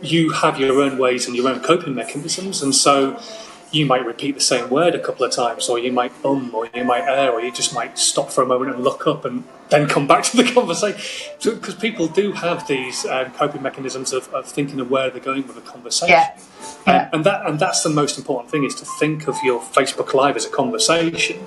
you 0.00 0.30
have 0.30 0.58
your 0.58 0.80
own 0.80 0.98
ways 0.98 1.26
and 1.26 1.36
your 1.36 1.48
own 1.48 1.60
coping 1.60 1.94
mechanisms, 1.94 2.62
and 2.62 2.74
so 2.74 3.20
you 3.72 3.86
might 3.86 4.04
repeat 4.04 4.32
the 4.34 4.40
same 4.40 4.68
word 4.68 4.94
a 4.94 4.98
couple 4.98 5.24
of 5.24 5.32
times, 5.32 5.68
or 5.68 5.78
you 5.78 5.92
might 5.92 6.12
um, 6.24 6.54
or 6.54 6.68
you 6.74 6.84
might 6.84 7.04
err, 7.04 7.30
or 7.32 7.40
you 7.40 7.52
just 7.52 7.74
might 7.74 7.98
stop 7.98 8.30
for 8.30 8.42
a 8.42 8.46
moment 8.46 8.74
and 8.74 8.82
look 8.82 9.06
up 9.06 9.24
and 9.24 9.44
then 9.68 9.88
come 9.88 10.06
back 10.06 10.24
to 10.24 10.36
the 10.36 10.44
conversation. 10.54 11.00
Because 11.42 11.74
people 11.76 12.08
do 12.08 12.32
have 12.32 12.66
these 12.66 13.04
um, 13.06 13.30
coping 13.32 13.62
mechanisms 13.62 14.12
of, 14.12 14.32
of 14.34 14.46
thinking 14.46 14.80
of 14.80 14.90
where 14.90 15.10
they're 15.10 15.20
going 15.20 15.46
with 15.46 15.56
a 15.56 15.60
conversation. 15.60 16.10
Yeah. 16.10 16.36
Yeah. 16.86 17.02
Um, 17.02 17.08
and 17.12 17.24
that 17.24 17.46
and 17.46 17.58
that's 17.58 17.82
the 17.82 17.90
most 17.90 18.18
important 18.18 18.50
thing 18.50 18.64
is 18.64 18.74
to 18.76 18.84
think 18.84 19.28
of 19.28 19.36
your 19.42 19.60
Facebook 19.60 20.14
Live 20.14 20.36
as 20.36 20.46
a 20.46 20.50
conversation. 20.50 21.46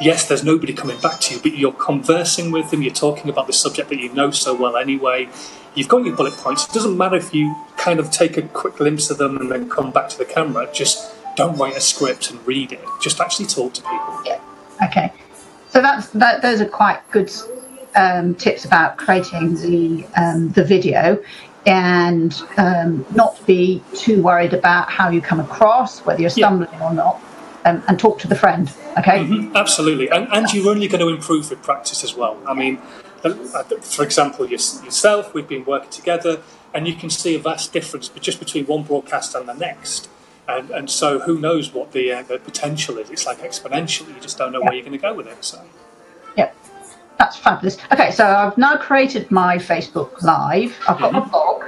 Yes, 0.00 0.28
there's 0.28 0.44
nobody 0.44 0.74
coming 0.74 1.00
back 1.00 1.20
to 1.20 1.34
you, 1.34 1.40
but 1.40 1.56
you're 1.56 1.72
conversing 1.72 2.50
with 2.50 2.70
them. 2.70 2.82
You're 2.82 2.92
talking 2.92 3.30
about 3.30 3.46
the 3.46 3.54
subject 3.54 3.88
that 3.88 3.98
you 3.98 4.12
know 4.12 4.30
so 4.30 4.54
well 4.54 4.76
anyway. 4.76 5.28
You've 5.74 5.88
got 5.88 6.04
your 6.04 6.14
bullet 6.14 6.34
points. 6.34 6.66
It 6.66 6.72
doesn't 6.72 6.96
matter 6.96 7.16
if 7.16 7.32
you 7.34 7.54
kind 7.78 7.98
of 7.98 8.10
take 8.10 8.36
a 8.36 8.42
quick 8.42 8.76
glimpse 8.76 9.10
of 9.10 9.18
them 9.18 9.38
and 9.38 9.50
then 9.50 9.70
come 9.70 9.90
back 9.90 10.10
to 10.10 10.18
the 10.18 10.26
camera. 10.26 10.68
Just 10.72 11.14
don't 11.36 11.56
write 11.56 11.76
a 11.76 11.80
script 11.80 12.30
and 12.30 12.44
read 12.46 12.72
it. 12.72 12.84
Just 13.00 13.20
actually 13.20 13.46
talk 13.46 13.72
to 13.74 13.82
people. 13.82 14.22
Yeah. 14.26 14.40
Okay. 14.84 15.12
So 15.70 15.80
that's 15.80 16.08
that. 16.10 16.42
Those 16.42 16.60
are 16.60 16.68
quite 16.68 17.00
good 17.10 17.30
um, 17.94 18.34
tips 18.34 18.64
about 18.64 18.98
creating 18.98 19.54
the 19.54 20.06
um, 20.16 20.50
the 20.52 20.64
video, 20.64 21.22
and 21.66 22.40
um, 22.56 23.04
not 23.14 23.44
be 23.46 23.82
too 23.94 24.22
worried 24.22 24.54
about 24.54 24.88
how 24.88 25.10
you 25.10 25.20
come 25.20 25.40
across, 25.40 26.00
whether 26.00 26.20
you're 26.20 26.30
Yeah. 26.36 26.46
stumbling 26.46 26.80
or 26.80 26.92
not, 26.94 27.20
um, 27.64 27.82
and 27.88 27.98
talk 27.98 28.18
to 28.20 28.28
the 28.28 28.36
friend. 28.36 28.70
Okay. 28.96 29.24
Mhm, 29.24 29.54
Absolutely, 29.54 30.08
and, 30.08 30.28
and 30.32 30.52
you're 30.54 30.70
only 30.70 30.86
going 30.88 31.00
to 31.00 31.08
improve 31.08 31.50
with 31.50 31.62
practice 31.62 32.04
as 32.04 32.14
well. 32.14 32.36
I 32.46 32.54
mean, 32.54 32.78
uh, 33.24 33.34
uh, 33.54 33.62
for 33.80 34.04
example, 34.04 34.48
yourself, 34.48 35.34
we've 35.34 35.48
been 35.48 35.64
working 35.64 35.90
together, 35.90 36.40
and 36.72 36.86
you 36.86 36.94
can 36.94 37.10
see 37.10 37.34
a 37.34 37.38
vast 37.40 37.72
difference 37.72 38.08
just 38.20 38.38
between 38.38 38.66
one 38.66 38.84
broadcast 38.84 39.34
and 39.34 39.48
the 39.48 39.54
next. 39.54 40.08
And, 40.48 40.70
and 40.70 40.88
so, 40.88 41.18
who 41.18 41.40
knows 41.40 41.74
what 41.74 41.90
the, 41.90 42.12
uh, 42.12 42.22
the 42.22 42.38
potential 42.38 42.98
is? 42.98 43.10
It's 43.10 43.26
like 43.26 43.38
exponential. 43.38 44.06
You 44.14 44.20
just 44.20 44.38
don't 44.38 44.52
know 44.52 44.60
where 44.60 44.74
you're 44.74 44.84
going 44.84 44.92
to 44.92 44.98
go 44.98 45.12
with 45.12 45.26
it. 45.26 45.44
So. 45.44 45.60
That's 47.18 47.36
fabulous. 47.36 47.78
Okay, 47.92 48.10
so 48.10 48.26
I've 48.26 48.58
now 48.58 48.76
created 48.76 49.30
my 49.30 49.56
Facebook 49.56 50.22
Live. 50.22 50.76
I've 50.88 50.98
got 50.98 51.12
my 51.12 51.20
mm-hmm. 51.20 51.30
blog. 51.30 51.64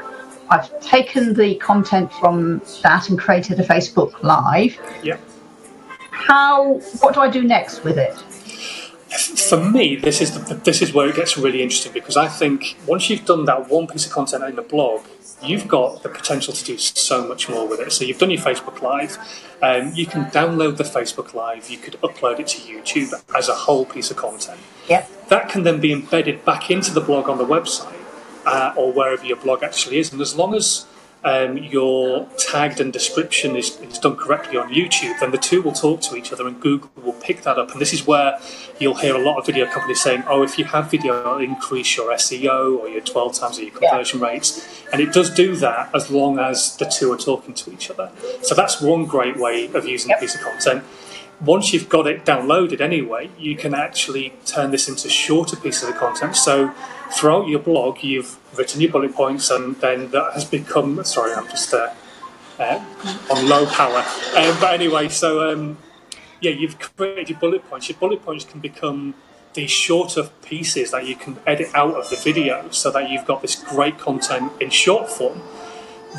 I've 0.50 0.81
taken 0.81 1.35
the 1.35 1.57
content 1.57 2.12
from 2.12 2.62
that 2.83 3.09
and 3.09 3.19
created 3.19 3.61
a 3.61 3.64
Facebook 3.64 4.23
Live. 4.23 4.78
yeah. 5.02 5.19
How? 6.11 6.75
What 7.00 7.14
do 7.14 7.21
I 7.21 7.31
do 7.31 7.43
next 7.43 7.85
with 7.85 7.97
it? 7.97 8.17
for 9.11 9.57
me, 9.57 9.97
this 9.97 10.21
is 10.21 10.38
the, 10.38 10.55
this 10.55 10.83
is 10.83 10.93
where 10.93 11.09
it 11.09 11.17
gets 11.17 11.38
really 11.38 11.62
interesting 11.62 11.93
because 11.93 12.17
I 12.17 12.28
think 12.28 12.76
once 12.87 13.09
you've 13.09 13.25
done 13.25 13.47
that 13.47 13.69
one 13.69 13.87
piece 13.87 14.07
of 14.07 14.12
content 14.12 14.45
in 14.45 14.57
the 14.57 14.62
blog, 14.62 15.07
you've 15.42 15.68
got 15.68 16.02
the 16.02 16.09
potential 16.09 16.52
to 16.52 16.64
do 16.64 16.78
so 16.78 17.26
much 17.26 17.49
more 17.49 17.66
with 17.66 17.80
it. 17.80 17.92
So 17.92 18.04
you've 18.04 18.18
done 18.18 18.30
your 18.30 18.40
Facebook 18.40 18.83
Live, 18.83 19.18
um, 19.62 19.92
you 19.95 20.07
can 20.07 20.26
download 20.26 20.76
the 20.76 20.85
Facebook 20.85 21.35
Live, 21.35 21.71
you 21.71 21.78
could 21.78 21.95
upload 22.00 22.40
it 22.40 22.49
to 22.49 22.59
YouTube 22.61 23.12
as 23.37 23.49
a 23.49 23.54
whole 23.54 23.85
piece 23.85 24.11
of 24.11 24.16
content. 24.16 24.61
Yeah. 24.88 25.07
That 25.28 25.49
can 25.49 25.62
then 25.62 25.80
be 25.80 25.92
embedded 25.92 26.45
back 26.45 26.71
into 26.71 26.92
the 26.92 27.00
blog 27.00 27.28
on 27.28 27.38
the 27.38 27.47
website 27.47 27.95
uh, 28.47 28.73
or 28.76 28.92
wherever 28.92 29.25
your 29.25 29.37
blog 29.37 29.62
actually 29.62 29.99
is, 29.99 30.12
and 30.12 30.21
as 30.21 30.35
long 30.35 30.54
as 30.54 30.87
um, 31.25 31.59
your 31.59 32.29
tagged 32.39 32.81
and 32.81 32.93
description 32.93 33.57
is, 33.57 33.81
is, 33.81 33.99
done 33.99 34.17
correctly 34.17 34.57
on 34.57 34.73
YouTube, 34.73 35.19
then 35.21 35.31
the 35.31 35.39
two 35.39 35.63
will 35.63 35.73
talk 35.73 36.01
to 36.03 36.17
each 36.17 36.33
other 36.33 36.47
and 36.47 36.61
Google 36.61 36.91
will 37.03 37.13
pick 37.15 37.43
that 37.43 37.59
up. 37.59 37.73
And 37.73 37.81
this 37.81 37.93
is 37.93 38.07
where 38.07 38.39
you'll 38.79 38.95
hear 38.95 39.15
a 39.15 39.19
lot 39.19 39.39
of 39.39 39.47
video 39.47 39.67
companies 39.67 40.01
saying, 40.01 40.23
oh, 40.29 40.43
if 40.43 40.59
you 40.59 40.65
have 40.67 40.91
video, 40.91 41.19
it'll 41.21 41.39
increase 41.39 41.97
your 41.97 42.13
SEO 42.13 42.79
or 42.79 42.89
your 42.89 43.01
12 43.01 43.35
times 43.35 43.59
your 43.59 43.71
conversion 43.71 44.21
yeah. 44.21 44.27
rates. 44.27 44.85
And 44.93 45.01
it 45.01 45.13
does 45.13 45.31
do 45.31 45.57
that 45.57 45.95
as 45.95 46.11
long 46.11 46.39
as 46.39 46.77
the 46.77 46.87
two 46.87 47.13
are 47.13 47.19
talking 47.19 47.55
to 47.55 47.73
each 47.73 47.91
other. 47.91 48.11
So 48.43 48.55
that's 48.55 48.81
one 48.81 49.07
great 49.07 49.37
way 49.37 49.67
of 49.73 49.87
using 49.87 50.11
yep. 50.11 50.19
a 50.19 50.21
piece 50.21 50.35
of 50.35 50.41
content 50.43 50.85
once 51.40 51.73
you've 51.73 51.88
got 51.88 52.07
it 52.07 52.25
downloaded 52.25 52.80
anyway, 52.80 53.30
you 53.38 53.57
can 53.57 53.75
actually 53.75 54.33
turn 54.45 54.71
this 54.71 54.88
into 54.88 55.09
shorter 55.09 55.57
pieces 55.57 55.88
of 55.88 55.95
content. 55.97 56.37
So 56.37 56.75
throughout 57.12 57.49
your 57.49 57.61
blog, 57.61 58.02
you've 58.02 58.38
written 58.57 58.80
your 58.80 58.90
bullet 58.90 59.14
points, 59.14 59.50
and 59.50 59.76
then 59.76 60.11
that 60.11 60.33
has 60.35 60.45
become. 60.45 61.02
Sorry, 61.04 61.33
I'm 61.33 61.49
just 61.49 61.73
uh, 61.73 61.92
uh, 62.59 62.85
on 63.30 63.49
low 63.49 63.66
power. 63.66 64.04
Um, 64.37 64.57
but 64.61 64.75
anyway, 64.75 65.09
so 65.09 65.50
um, 65.50 65.78
yeah, 66.40 66.52
you've 66.52 66.78
created 66.78 67.30
your 67.30 67.38
bullet 67.38 67.68
points. 67.71 67.88
Your 67.88 67.99
bullet 67.99 68.25
points 68.25 68.45
can 68.45 68.61
become 68.61 69.14
these 69.54 69.71
shorter 69.71 70.28
pieces 70.42 70.90
that 70.90 71.07
you 71.07 71.16
can 71.16 71.38
edit 71.47 71.68
out 71.75 71.95
of 71.95 72.11
the 72.11 72.16
video, 72.16 72.68
so 72.71 72.90
that 72.90 73.11
you've 73.11 73.25
got 73.26 73.42
this 73.42 73.54
great 73.54 73.99
content 73.99 74.50
in 74.61 74.71
short 74.71 75.09
form. 75.09 75.40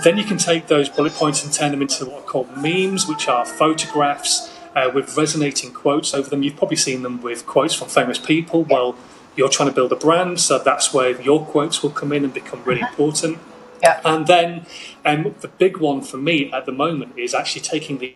Then 0.04 0.18
you 0.18 0.24
can 0.24 0.38
take 0.38 0.68
those 0.68 0.88
bullet 0.88 1.14
points 1.14 1.44
and 1.44 1.52
turn 1.52 1.72
them 1.72 1.82
into 1.82 2.06
what 2.06 2.20
are 2.20 2.26
called 2.26 2.56
memes, 2.56 3.08
which 3.08 3.28
are 3.28 3.44
photographs 3.44 4.56
uh, 4.80 4.92
with 4.94 5.18
resonating 5.18 5.74
quotes 5.74 6.14
over 6.14 6.30
them. 6.30 6.44
You've 6.44 6.56
probably 6.56 6.78
seen 6.78 7.04
them 7.04 7.22
with 7.22 7.46
quotes 7.46 7.74
from 7.74 7.90
famous 7.90 8.18
people. 8.18 8.64
Well, 8.64 8.96
you're 9.36 9.50
trying 9.50 9.70
to 9.70 9.76
build 9.76 9.92
a 9.92 9.96
brand, 9.96 10.40
so 10.40 10.60
that's 10.60 10.94
where 10.94 11.20
your 11.22 11.46
quotes 11.46 11.84
will 11.84 11.90
come 11.92 12.12
in 12.14 12.24
and 12.24 12.34
become 12.34 12.64
really 12.64 12.82
uh-huh. 12.82 12.92
important. 12.92 13.40
Yeah. 13.82 14.02
And 14.04 14.28
then 14.28 14.66
um, 15.06 15.36
the 15.40 15.48
big 15.48 15.78
one 15.78 16.02
for 16.02 16.18
me 16.18 16.52
at 16.52 16.66
the 16.66 16.72
moment 16.72 17.18
is 17.18 17.34
actually 17.34 17.62
taking 17.62 17.98
the 18.00 18.16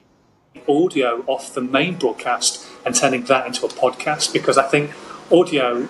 audio 0.67 1.23
off 1.27 1.53
the 1.53 1.61
main 1.61 1.95
broadcast 1.95 2.65
and 2.85 2.95
turning 2.95 3.23
that 3.25 3.47
into 3.47 3.65
a 3.65 3.69
podcast 3.69 4.33
because 4.33 4.57
I 4.57 4.63
think 4.63 4.91
audio, 5.31 5.87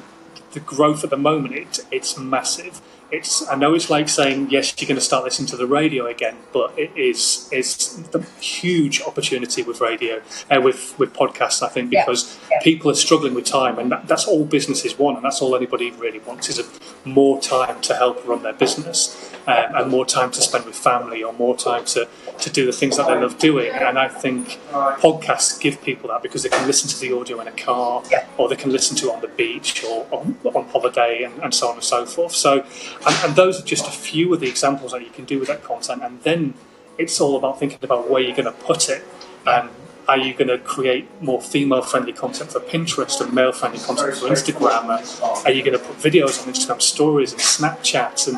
the 0.51 0.59
growth 0.59 1.03
at 1.03 1.09
the 1.09 1.17
moment, 1.17 1.55
it, 1.55 1.79
it's 1.91 2.17
massive 2.17 2.81
it's 3.13 3.47
I 3.47 3.55
know 3.55 3.75
it's 3.75 3.89
like 3.89 4.09
saying 4.09 4.49
yes, 4.49 4.73
you're 4.77 4.87
going 4.87 4.95
to 4.95 5.01
start 5.01 5.23
listening 5.23 5.47
to 5.49 5.57
the 5.57 5.67
radio 5.67 6.07
again, 6.07 6.37
but 6.51 6.77
it 6.77 6.91
is 6.97 7.47
it's 7.51 7.95
the 7.95 8.21
huge 8.41 9.01
opportunity 9.03 9.61
with 9.61 9.79
radio 9.79 10.21
uh, 10.49 10.59
with 10.59 10.97
with 10.97 11.13
podcasts. 11.13 11.61
I 11.61 11.69
think 11.69 11.91
because 11.91 12.39
yeah. 12.49 12.57
Yeah. 12.57 12.63
people 12.63 12.89
are 12.89 12.95
struggling 12.95 13.35
with 13.35 13.45
time, 13.45 13.77
and 13.77 13.91
that, 13.91 14.07
that's 14.07 14.25
all 14.27 14.45
businesses 14.45 14.97
want, 14.97 15.17
and 15.17 15.25
that's 15.25 15.41
all 15.41 15.55
anybody 15.55 15.91
really 15.91 16.19
wants 16.19 16.49
is 16.49 16.59
a, 16.59 16.65
more 17.07 17.39
time 17.39 17.81
to 17.81 17.93
help 17.95 18.25
run 18.27 18.43
their 18.43 18.53
business 18.53 19.31
um, 19.45 19.75
and 19.75 19.91
more 19.91 20.05
time 20.05 20.31
to 20.31 20.41
spend 20.41 20.65
with 20.65 20.75
family 20.75 21.23
or 21.23 21.33
more 21.33 21.55
time 21.55 21.85
to 21.85 22.07
to 22.39 22.49
do 22.49 22.65
the 22.65 22.71
things 22.71 22.97
that 22.97 23.07
they 23.07 23.15
love 23.15 23.37
doing. 23.37 23.71
And 23.71 23.99
I 23.99 24.07
think 24.07 24.59
podcasts 24.71 25.59
give 25.59 25.81
people 25.81 26.09
that 26.09 26.23
because 26.23 26.43
they 26.43 26.49
can 26.49 26.65
listen 26.65 26.89
to 26.89 26.99
the 26.99 27.15
audio 27.15 27.39
in 27.41 27.47
a 27.47 27.51
car, 27.51 28.03
yeah. 28.09 28.25
or 28.37 28.49
they 28.49 28.55
can 28.55 28.71
listen 28.71 28.97
to 28.97 29.09
it 29.09 29.13
on 29.13 29.21
the 29.21 29.27
beach 29.27 29.83
or 29.83 30.07
on, 30.11 30.37
on 30.43 30.65
holiday, 30.69 31.23
and, 31.23 31.37
and 31.43 31.53
so 31.53 31.67
on 31.67 31.75
and 31.75 31.83
so 31.83 32.05
forth. 32.05 32.31
So 32.33 32.65
and, 33.05 33.15
and, 33.23 33.35
those 33.35 33.61
are 33.61 33.65
just 33.65 33.87
a 33.87 33.91
few 33.91 34.33
of 34.33 34.39
the 34.39 34.47
examples 34.47 34.91
that 34.91 35.01
you 35.01 35.09
can 35.09 35.25
do 35.25 35.39
with 35.39 35.47
that 35.47 35.63
content. 35.63 36.03
And 36.03 36.21
then 36.21 36.53
it's 36.97 37.19
all 37.19 37.37
about 37.37 37.59
thinking 37.59 37.79
about 37.81 38.09
where 38.09 38.21
you're 38.21 38.35
going 38.35 38.45
to 38.45 38.51
put 38.51 38.89
it. 38.89 39.03
Um, 39.45 39.69
are 40.07 40.17
you 40.17 40.33
going 40.33 40.49
to 40.49 40.57
create 40.57 41.07
more 41.21 41.41
female 41.41 41.81
friendly 41.81 42.11
content 42.11 42.51
for 42.51 42.59
Pinterest 42.59 43.21
and 43.21 43.33
male 43.33 43.53
friendly 43.53 43.79
content 43.79 44.15
for 44.17 44.27
Instagram? 44.27 45.45
Are 45.45 45.51
you 45.51 45.63
going 45.63 45.77
to 45.77 45.83
put 45.83 45.97
videos 45.97 46.45
on 46.45 46.53
Instagram 46.53 46.81
stories 46.81 47.31
and 47.31 47.41
Snapchats? 47.41 48.27
And 48.27 48.37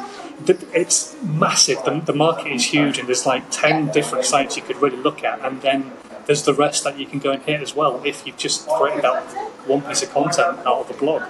it's 0.73 1.15
massive. 1.23 1.83
The, 1.83 2.01
the 2.01 2.13
market 2.13 2.51
is 2.51 2.65
huge, 2.65 2.99
and 2.99 3.07
there's 3.07 3.25
like 3.25 3.43
10 3.49 3.91
different 3.91 4.25
sites 4.25 4.55
you 4.55 4.63
could 4.63 4.79
really 4.81 4.97
look 4.97 5.23
at. 5.23 5.39
And 5.43 5.61
then 5.61 5.91
there's 6.27 6.43
the 6.43 6.53
rest 6.53 6.83
that 6.83 6.99
you 6.99 7.07
can 7.07 7.19
go 7.19 7.31
and 7.31 7.41
hit 7.41 7.61
as 7.61 7.75
well 7.75 8.01
if 8.03 8.25
you've 8.25 8.37
just 8.37 8.67
created 8.67 9.03
that 9.03 9.23
one 9.67 9.81
piece 9.81 10.03
of 10.03 10.11
content 10.11 10.59
out 10.59 10.81
of 10.81 10.89
a 10.91 10.93
blog. 10.93 11.23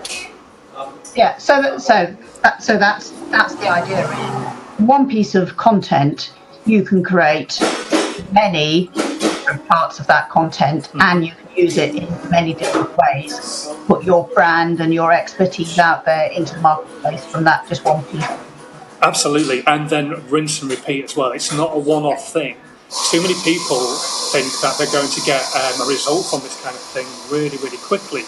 Yeah, 1.16 1.38
so 1.38 1.62
that, 1.62 1.82
so 1.82 2.16
that, 2.44 2.64
so 2.64 2.78
that's 2.78 3.12
that's 3.32 3.56
the 3.56 3.70
idea. 3.70 4.06
One 4.78 5.10
piece 5.10 5.36
of 5.36 5.56
content 5.56 6.34
you 6.66 6.84
can 6.84 7.04
create 7.04 7.60
many 8.32 8.88
different 9.20 9.66
parts 9.68 10.00
of 10.00 10.08
that 10.08 10.30
content, 10.30 10.90
mm. 10.92 11.02
and 11.02 11.26
you 11.26 11.32
can 11.32 11.56
use 11.56 11.78
it 11.78 11.96
in 11.96 12.30
many 12.30 12.54
different 12.54 12.90
ways. 12.98 13.70
Put 13.88 14.04
your 14.04 14.28
brand 14.30 14.82
and 14.82 14.94
your 14.94 15.14
expertise 15.14 15.80
out 15.80 16.04
there 16.06 16.30
into 16.32 16.56
the 16.56 16.62
marketplace 16.62 17.26
from 17.26 17.44
that 17.46 17.68
just 17.70 17.86
one 17.86 18.04
piece. 18.06 18.26
Absolutely, 19.02 19.64
and 19.68 19.90
then 19.90 20.28
rinse 20.30 20.62
and 20.62 20.72
repeat 20.72 21.06
as 21.06 21.16
well. 21.16 21.32
It's 21.32 21.54
not 21.54 21.76
a 21.76 21.80
one-off 21.80 22.34
thing. 22.34 22.58
Too 23.12 23.22
many 23.22 23.36
people 23.44 23.80
think 24.32 24.52
that 24.62 24.76
they're 24.78 24.92
going 24.92 25.10
to 25.10 25.22
get 25.22 25.44
um, 25.56 25.82
a 25.82 25.86
result 25.88 26.26
from 26.28 26.42
this 26.42 26.60
kind 26.62 26.76
of 26.76 26.82
thing 26.82 27.06
really, 27.32 27.58
really 27.58 27.78
quickly 27.78 28.24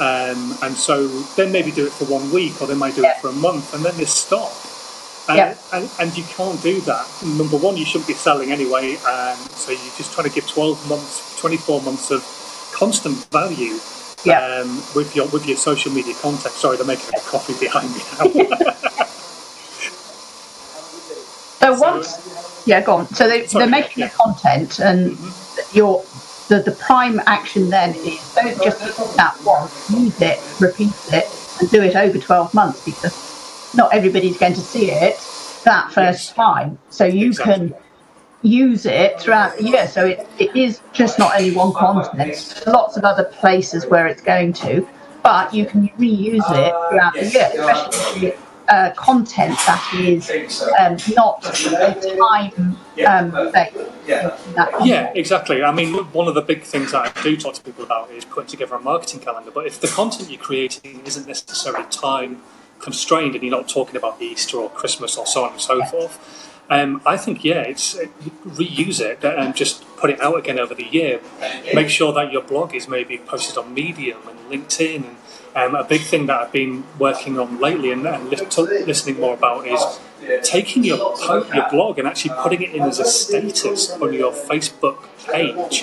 um, 0.00 0.56
and 0.62 0.74
so 0.74 1.08
then 1.36 1.50
maybe 1.50 1.70
do 1.70 1.86
it 1.86 1.92
for 1.92 2.04
one 2.04 2.30
week 2.30 2.60
or 2.62 2.66
they 2.66 2.74
might 2.74 2.94
do 2.94 3.02
yeah. 3.02 3.16
it 3.16 3.20
for 3.20 3.28
a 3.28 3.32
month 3.32 3.74
and 3.74 3.84
then 3.84 3.96
they 3.96 4.04
stop. 4.04 4.52
And, 5.28 5.36
yeah. 5.36 5.56
and, 5.74 5.90
and, 6.00 6.16
you 6.16 6.24
can't 6.24 6.62
do 6.62 6.80
that. 6.82 7.06
Number 7.36 7.58
one, 7.58 7.76
you 7.76 7.84
shouldn't 7.84 8.08
be 8.08 8.14
selling 8.14 8.50
anyway. 8.50 8.96
And 9.06 9.38
so 9.50 9.72
you're 9.72 9.96
just 9.98 10.14
trying 10.14 10.26
to 10.26 10.34
give 10.34 10.48
12 10.48 10.88
months, 10.88 11.38
24 11.38 11.82
months 11.82 12.10
of 12.10 12.22
constant 12.72 13.26
value 13.26 13.78
yeah. 14.24 14.62
um, 14.62 14.82
with 14.94 15.14
your 15.14 15.28
with 15.28 15.46
your 15.46 15.56
social 15.56 15.92
media 15.92 16.14
content. 16.14 16.54
Sorry, 16.54 16.76
they're 16.76 16.86
making 16.86 17.10
a 17.14 17.20
coffee 17.20 17.54
behind 17.58 17.90
me 17.92 17.98
now. 18.18 18.26
so 21.74 21.78
once, 21.78 22.66
yeah, 22.66 22.80
go 22.80 22.96
on. 22.96 23.08
So 23.08 23.28
they, 23.28 23.46
are 23.46 23.66
making 23.66 24.00
yeah. 24.02 24.08
the 24.08 24.14
content, 24.14 24.80
and 24.80 25.12
mm-hmm. 25.12 25.76
you're 25.76 26.02
the, 26.48 26.60
the 26.60 26.72
prime 26.72 27.20
action 27.26 27.70
then 27.70 27.94
is 27.94 28.34
don't 28.34 28.62
just 28.62 28.84
use 28.84 29.16
that 29.16 29.38
once, 29.44 29.90
use 29.90 30.20
it, 30.20 30.40
repeat 30.60 30.92
it, 31.12 31.26
and 31.60 31.70
do 31.70 31.82
it 31.82 31.94
over 31.94 32.18
12 32.18 32.54
months 32.54 32.84
because 32.84 33.74
not 33.74 33.92
everybody's 33.92 34.38
going 34.38 34.54
to 34.54 34.60
see 34.60 34.90
it 34.90 35.14
that 35.64 35.92
first 35.92 36.28
yes. 36.28 36.32
time. 36.32 36.78
So 36.90 37.04
you 37.04 37.28
exactly. 37.28 37.70
can 37.70 37.74
use 38.42 38.86
it 38.86 39.20
throughout 39.20 39.56
the 39.58 39.64
year. 39.64 39.86
So 39.88 40.06
it, 40.06 40.26
it 40.38 40.56
is 40.56 40.80
just 40.92 41.18
not 41.18 41.38
only 41.38 41.54
one 41.54 41.72
continent, 41.72 42.62
lots 42.66 42.96
of 42.96 43.04
other 43.04 43.24
places 43.24 43.86
where 43.86 44.06
it's 44.06 44.22
going 44.22 44.52
to, 44.54 44.86
but 45.22 45.52
you 45.52 45.66
can 45.66 45.88
reuse 45.90 46.44
it 46.50 46.74
throughout 46.90 47.14
the 47.14 47.26
year, 47.26 47.50
especially 47.54 48.34
uh, 48.68 48.90
content 48.96 49.58
that 49.66 49.94
is 49.94 50.62
um, 50.80 50.96
not 51.14 51.44
a 51.66 52.16
time 52.18 52.76
um, 53.06 53.30
Yeah, 54.84 55.12
exactly. 55.14 55.62
I 55.62 55.72
mean, 55.72 55.94
one 56.12 56.28
of 56.28 56.34
the 56.34 56.42
big 56.42 56.62
things 56.62 56.92
that 56.92 57.16
I 57.16 57.22
do 57.22 57.36
talk 57.36 57.54
to 57.54 57.62
people 57.62 57.84
about 57.84 58.10
is 58.10 58.24
putting 58.24 58.48
together 58.48 58.74
a 58.74 58.80
marketing 58.80 59.20
calendar. 59.20 59.50
But 59.50 59.66
if 59.66 59.80
the 59.80 59.88
content 59.88 60.30
you're 60.30 60.40
creating 60.40 61.02
isn't 61.06 61.26
necessarily 61.26 61.86
time 61.90 62.42
constrained 62.78 63.34
and 63.34 63.42
you're 63.42 63.56
not 63.56 63.68
talking 63.68 63.96
about 63.96 64.20
Easter 64.20 64.56
or 64.58 64.70
Christmas 64.70 65.16
or 65.16 65.26
so 65.26 65.44
on 65.44 65.52
and 65.52 65.60
so 65.60 65.84
forth, 65.84 66.18
um, 66.70 67.00
I 67.06 67.16
think 67.16 67.44
yeah, 67.44 67.62
it's 67.62 67.96
uh, 67.96 68.06
reuse 68.44 69.00
it 69.00 69.24
and 69.24 69.56
just 69.56 69.84
put 69.96 70.10
it 70.10 70.20
out 70.20 70.38
again 70.38 70.58
over 70.58 70.74
the 70.74 70.84
year. 70.84 71.20
Make 71.74 71.88
sure 71.88 72.12
that 72.12 72.30
your 72.30 72.42
blog 72.42 72.74
is 72.74 72.88
maybe 72.88 73.18
posted 73.18 73.56
on 73.56 73.72
Medium 73.72 74.20
and 74.28 74.38
LinkedIn 74.50 74.96
and 74.96 75.16
um, 75.54 75.74
a 75.74 75.84
big 75.84 76.02
thing 76.02 76.26
that 76.26 76.40
I've 76.40 76.52
been 76.52 76.84
working 76.98 77.38
on 77.38 77.60
lately 77.60 77.92
and, 77.92 78.06
and 78.06 78.30
listening 78.30 79.20
more 79.20 79.34
about 79.34 79.66
is 79.66 79.80
taking 80.42 80.84
your 80.84 80.98
your 81.54 81.68
blog 81.70 81.98
and 81.98 82.06
actually 82.06 82.34
putting 82.38 82.62
it 82.62 82.74
in 82.74 82.82
as 82.82 82.98
a 82.98 83.04
status 83.04 83.90
on 83.90 84.12
your 84.12 84.32
Facebook 84.32 85.04
page, 85.26 85.82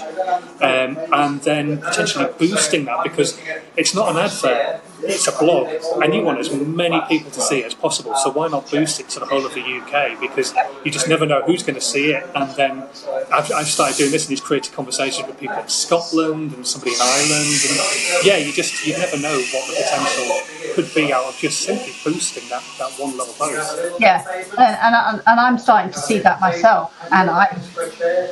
um, 0.62 0.98
and 1.14 1.42
then 1.42 1.78
potentially 1.80 2.28
boosting 2.38 2.86
that 2.86 3.04
because 3.04 3.40
it's 3.78 3.94
not 3.94 4.10
an 4.10 4.18
advert, 4.18 4.82
it's 5.02 5.28
a 5.28 5.32
blog, 5.38 5.68
and 6.02 6.14
you 6.14 6.24
want 6.24 6.40
as 6.40 6.54
many 6.54 7.00
people 7.08 7.32
to 7.32 7.42
see 7.42 7.60
it 7.60 7.66
as 7.66 7.74
possible. 7.74 8.16
So 8.16 8.32
why 8.32 8.48
not 8.48 8.70
boost 8.72 9.00
it 9.00 9.10
to 9.10 9.20
the 9.20 9.26
whole 9.26 9.46
of 9.46 9.54
the 9.54 9.62
UK? 9.62 10.20
Because 10.20 10.54
you 10.84 10.92
just 10.92 11.08
never 11.08 11.26
know 11.26 11.42
who's 11.44 11.64
going 11.64 11.76
to 11.76 11.82
see 11.82 12.12
it. 12.12 12.26
And 12.36 12.50
then 12.56 12.84
I've, 13.32 13.52
I've 13.52 13.68
started 13.68 13.98
doing 13.98 14.12
this, 14.12 14.26
and 14.26 14.32
he's 14.32 14.42
created 14.42 14.74
conversations 14.74 15.28
with 15.28 15.40
people 15.40 15.58
in 15.58 15.68
Scotland 15.68 16.54
and 16.54 16.66
somebody 16.66 16.94
in 16.94 17.02
Ireland, 17.02 17.62
and 17.70 18.26
yeah, 18.26 18.38
you 18.38 18.52
just 18.54 18.86
you 18.86 18.98
never 18.98 19.18
know 19.18 19.38
what 19.38 19.68
the 19.68 19.76
potential 19.76 20.45
could 20.76 20.94
be 20.94 21.14
out 21.14 21.24
of 21.26 21.38
just 21.38 21.62
simply 21.62 21.94
boosting 22.04 22.48
that, 22.50 22.64
that 22.78 22.92
one 23.00 23.18
little 23.18 23.34
post. 23.34 24.00
Yeah, 24.00 24.24
and, 24.58 24.96
and, 24.96 25.24
and 25.26 25.40
I'm 25.40 25.58
starting 25.58 25.92
to 25.94 26.00
see 26.00 26.20
that 26.20 26.42
myself, 26.42 26.94
and 27.12 27.30
I 27.30 27.58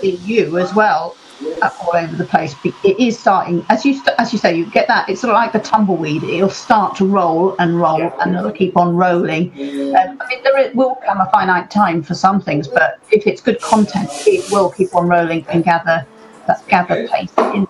see 0.02 0.16
you 0.18 0.58
as 0.58 0.76
well 0.76 1.16
all 1.62 1.92
over 1.96 2.16
the 2.16 2.26
place. 2.26 2.54
It 2.64 3.00
is 3.00 3.18
starting, 3.18 3.66
as 3.70 3.86
you 3.86 3.94
st- 3.96 4.16
as 4.18 4.32
you 4.34 4.40
say, 4.40 4.56
you 4.56 4.66
get 4.66 4.88
that. 4.88 5.10
It's 5.10 5.22
sort 5.22 5.32
of 5.32 5.36
like 5.36 5.54
the 5.54 5.60
tumbleweed. 5.60 6.24
It'll 6.24 6.50
start 6.50 6.96
to 6.98 7.06
roll 7.06 7.56
and 7.60 7.80
roll, 7.80 8.00
Yeah. 8.00 8.16
and 8.20 8.36
it'll 8.36 8.52
keep 8.52 8.76
on 8.78 8.96
rolling. 8.96 9.52
Um, 9.96 10.22
I 10.22 10.28
mean, 10.30 10.44
there 10.44 10.72
will 10.74 10.96
come 11.06 11.20
a 11.20 11.30
finite 11.32 11.72
time 11.72 12.04
for 12.04 12.14
some 12.14 12.42
things, 12.42 12.68
but 12.68 13.00
if 13.12 13.26
it's 13.26 13.42
good 13.42 13.60
content, 13.62 14.10
it 14.28 14.50
will 14.52 14.70
keep 14.70 14.94
on 14.96 15.08
rolling 15.08 15.46
and 15.50 15.64
gather 15.64 16.06
that 16.48 16.68
gather 16.68 17.08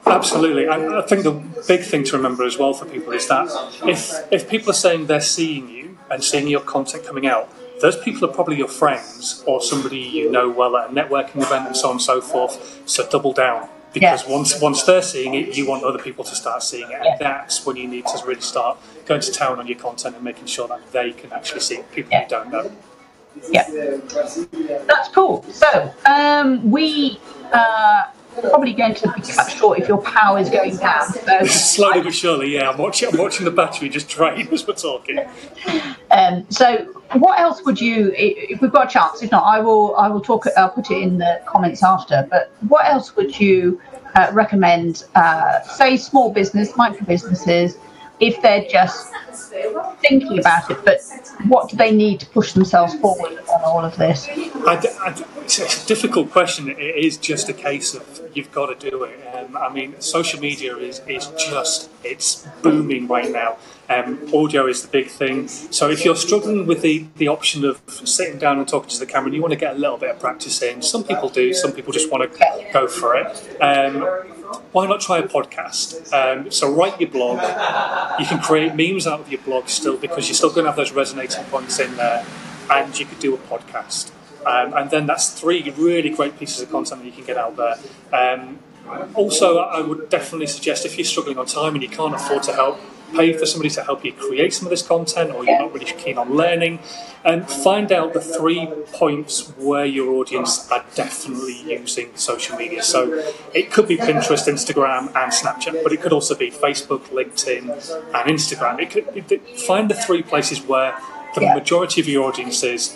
Absolutely, 0.06 0.66
and 0.66 0.96
I 0.96 1.02
think 1.02 1.24
the 1.24 1.32
big 1.68 1.82
thing 1.82 2.04
to 2.06 2.18
remember 2.18 2.44
as 2.44 2.58
well 2.58 2.74
for 2.74 2.86
people 2.86 3.14
is 3.14 3.28
that 3.28 3.48
if 3.88 4.12
if 4.32 4.50
people 4.50 4.70
are 4.72 4.74
saying 4.86 5.08
they're 5.08 5.22
seeing 5.22 5.70
you 5.70 5.98
and 6.10 6.24
seeing 6.24 6.48
your 6.48 6.62
content 6.62 7.06
coming 7.06 7.28
out, 7.28 7.50
those 7.82 7.98
people 7.98 8.28
are 8.30 8.34
probably 8.34 8.58
your 8.58 8.68
friends 8.68 9.44
or 9.46 9.62
somebody 9.62 10.00
you 10.00 10.32
know 10.32 10.50
well 10.50 10.76
at 10.78 10.90
a 10.90 10.94
networking 10.94 11.38
event 11.42 11.68
and 11.68 11.78
so 11.78 11.88
on 11.90 11.94
and 11.94 12.02
so 12.02 12.22
forth. 12.22 12.82
So 12.86 13.08
double 13.10 13.34
down 13.34 13.70
because 13.94 14.24
Yeah. 14.28 14.34
once 14.36 14.60
once 14.62 14.84
they're 14.84 15.02
seeing 15.04 15.34
it, 15.36 15.56
you 15.58 15.68
want 15.68 15.84
other 15.84 16.00
people 16.00 16.24
to 16.26 16.36
start 16.36 16.64
seeing 16.64 16.90
it, 16.90 16.96
and 16.96 17.06
Yeah. 17.06 17.18
that's 17.20 17.66
when 17.66 17.76
you 17.76 17.88
need 17.88 18.06
to 18.08 18.26
really 18.26 18.42
start 18.42 18.78
going 19.06 19.22
to 19.22 19.32
town 19.32 19.60
on 19.60 19.68
your 19.68 19.78
content 19.78 20.16
and 20.16 20.24
making 20.24 20.48
sure 20.48 20.68
that 20.68 20.82
they 20.92 21.12
can 21.12 21.32
actually 21.32 21.62
see 21.62 21.76
it. 21.76 21.92
People 21.92 22.12
Yeah. 22.14 22.24
you 22.24 22.30
don't 22.30 22.50
know. 22.52 22.72
yeah, 23.50 23.66
that's 24.88 25.10
cool. 25.10 25.44
So 25.52 25.92
um, 26.06 26.72
we. 26.72 27.20
Uh, 27.52 28.04
Probably 28.42 28.74
going 28.74 28.96
to 28.96 29.12
be 29.14 29.22
cut 29.22 29.52
short 29.52 29.80
if 29.80 29.88
your 29.88 30.02
power 30.02 30.40
is 30.40 30.50
going 30.50 30.76
down. 30.78 31.08
So 31.14 31.46
Slowly 31.46 32.02
but 32.02 32.14
surely, 32.14 32.54
yeah. 32.54 32.70
I'm 32.70 32.78
watching. 32.78 33.10
I'm 33.10 33.18
watching 33.18 33.46
the 33.46 33.52
battery 33.52 33.90
just 33.90 34.10
drain 34.10 34.48
as 34.52 34.68
we're 34.68 34.74
talking. 34.74 35.20
Um, 36.12 36.46
so, 36.50 36.86
what 37.14 37.40
else 37.40 37.64
would 37.66 37.80
you, 37.80 38.14
if 38.16 38.62
we've 38.62 38.72
got 38.72 38.90
a 38.90 38.92
chance? 38.92 39.22
If 39.22 39.32
not, 39.32 39.44
I 39.44 39.60
will. 39.60 39.96
I 39.96 40.10
will 40.10 40.22
talk. 40.22 40.46
I'll 40.58 40.70
put 40.70 40.92
it 40.92 41.02
in 41.02 41.18
the 41.18 41.42
comments 41.46 41.84
after. 41.84 42.28
But 42.30 42.52
what 42.68 42.86
else 42.86 43.16
would 43.16 43.40
you 43.40 43.82
uh, 44.16 44.30
recommend? 44.34 45.06
Uh, 45.16 45.62
say, 45.62 45.98
small 45.98 46.32
business, 46.32 46.76
micro 46.76 47.06
businesses, 47.06 47.78
if 48.20 48.42
they're 48.42 48.66
just 48.66 49.12
thinking 50.00 50.40
about 50.40 50.70
it, 50.70 50.84
but 50.86 51.00
what 51.48 51.70
do 51.70 51.78
they 51.78 51.92
need 51.92 52.20
to 52.20 52.26
push 52.28 52.54
themselves 52.54 52.94
forward 52.96 53.38
on 53.50 53.62
all 53.64 53.84
of 53.84 53.96
this? 53.98 54.28
I 54.28 54.80
d- 54.80 54.90
I 55.02 55.14
d- 55.14 55.24
it's 55.44 55.84
a 55.84 55.88
difficult 55.88 56.32
question. 56.32 56.70
It 56.70 56.80
is 56.80 57.18
just 57.18 57.50
a 57.50 57.54
case 57.54 57.94
of 57.94 58.22
you've 58.34 58.52
got 58.52 58.78
to 58.78 58.90
do 58.90 59.04
it. 59.04 59.20
Um, 59.36 59.58
I 59.58 59.70
mean, 59.70 60.00
social 60.00 60.40
media 60.40 60.78
is, 60.78 61.02
is 61.08 61.28
just 61.38 61.90
it's 62.04 62.48
booming 62.62 63.08
right 63.08 63.32
now. 63.32 63.58
Um, 63.90 64.34
audio 64.34 64.66
is 64.68 64.82
the 64.82 64.88
big 64.88 65.10
thing. 65.10 65.48
So 65.48 65.90
if 65.90 66.06
you're 66.06 66.16
struggling 66.16 66.66
with 66.66 66.82
the, 66.82 67.06
the 67.18 67.28
option 67.28 67.66
of 67.66 67.82
sitting 67.88 68.40
down 68.40 68.58
and 68.58 68.68
talking 68.68 68.90
to 68.90 69.00
the 69.00 69.06
camera, 69.06 69.28
and 69.28 69.36
you 69.36 69.42
want 69.42 69.54
to 69.54 69.60
get 69.60 69.76
a 69.76 69.80
little 69.80 69.98
bit 69.98 70.12
of 70.12 70.20
practice 70.20 70.62
in. 70.62 70.82
Some 70.82 71.04
people 71.04 71.30
do. 71.30 71.54
Some 71.54 71.74
people 71.74 71.92
just 71.92 72.10
want 72.12 72.32
to 72.32 72.70
go 72.72 72.88
for 72.88 73.16
it. 73.16 73.62
Um, 73.62 74.02
why 74.72 74.88
not 74.88 75.02
try 75.02 75.18
a 75.18 75.28
podcast? 75.28 76.14
Um, 76.14 76.50
so 76.52 76.72
write 76.72 77.00
your 77.00 77.10
blog. 77.10 77.40
You 78.20 78.26
can 78.26 78.42
create 78.42 78.76
memes 78.76 79.06
out 79.06 79.20
of 79.20 79.30
your 79.32 79.42
blog 79.42 79.68
still 79.68 79.98
because 79.98 80.28
you're 80.28 80.36
still 80.36 80.50
going 80.50 80.66
to 80.66 80.72
have 80.72 80.78
those 80.78 80.92
resonating 80.92 81.44
points 81.46 81.80
in 81.80 81.96
there, 81.98 82.26
and 82.72 82.98
you 82.98 83.06
could 83.06 83.20
do 83.20 83.34
a 83.36 83.38
podcast. 83.38 84.12
Um, 84.46 84.74
and 84.74 84.90
then 84.90 85.06
that's 85.06 85.30
three 85.40 85.70
really 85.72 86.10
great 86.10 86.38
pieces 86.38 86.62
of 86.62 86.72
content 86.72 87.02
that 87.02 87.08
you 87.08 87.14
can 87.14 87.26
get 87.26 87.38
out 87.38 87.56
there. 87.56 87.76
Um, 88.12 88.60
also, 89.14 89.60
I 89.60 89.82
would 89.82 90.10
definitely 90.10 90.48
suggest 90.48 90.86
if 90.86 90.98
you're 90.98 91.06
struggling 91.06 91.38
on 91.38 91.46
time 91.46 91.74
and 91.74 91.84
you 91.84 91.90
can't 91.90 92.14
afford 92.14 92.44
to 92.44 92.54
help, 92.54 92.80
pay 93.14 93.32
for 93.34 93.46
somebody 93.46 93.70
to 93.70 93.84
help 93.84 94.04
you 94.04 94.12
create 94.12 94.54
some 94.54 94.66
of 94.66 94.72
this 94.72 94.82
content, 94.82 95.32
or 95.32 95.46
you're 95.46 95.60
not 95.60 95.72
really 95.74 95.86
keen 95.86 96.18
on 96.18 96.36
learning, 96.36 96.80
and 97.24 97.48
find 97.48 97.92
out 97.92 98.14
the 98.14 98.20
three 98.20 98.68
points 98.92 99.54
where 99.58 99.86
your 99.86 100.14
audience 100.16 100.70
are 100.72 100.84
definitely 100.96 101.62
using 101.62 102.10
social 102.16 102.58
media. 102.58 102.82
So 102.84 103.24
it 103.54 103.72
could 103.72 103.88
be 103.88 103.98
Pinterest, 103.98 104.48
Instagram, 104.48 105.08
and 105.16 105.32
Snapchat, 105.32 105.84
but 105.84 105.94
it 105.94 106.02
could 106.02 106.14
also 106.14 106.36
be 106.36 106.52
Facebook, 106.52 107.02
LinkedIn, 107.10 107.64
and 107.64 108.30
Instagram. 108.38 108.82
It 108.82 108.90
could 108.90 109.32
it, 109.32 109.60
find 109.62 109.90
the 109.90 109.96
three 109.96 110.24
places 110.24 110.62
where 110.62 110.98
the 111.36 111.42
Yeah. 111.42 111.54
majority 111.56 112.02
of 112.02 112.08
your 112.08 112.24
audience 112.26 112.64
is. 112.64 112.96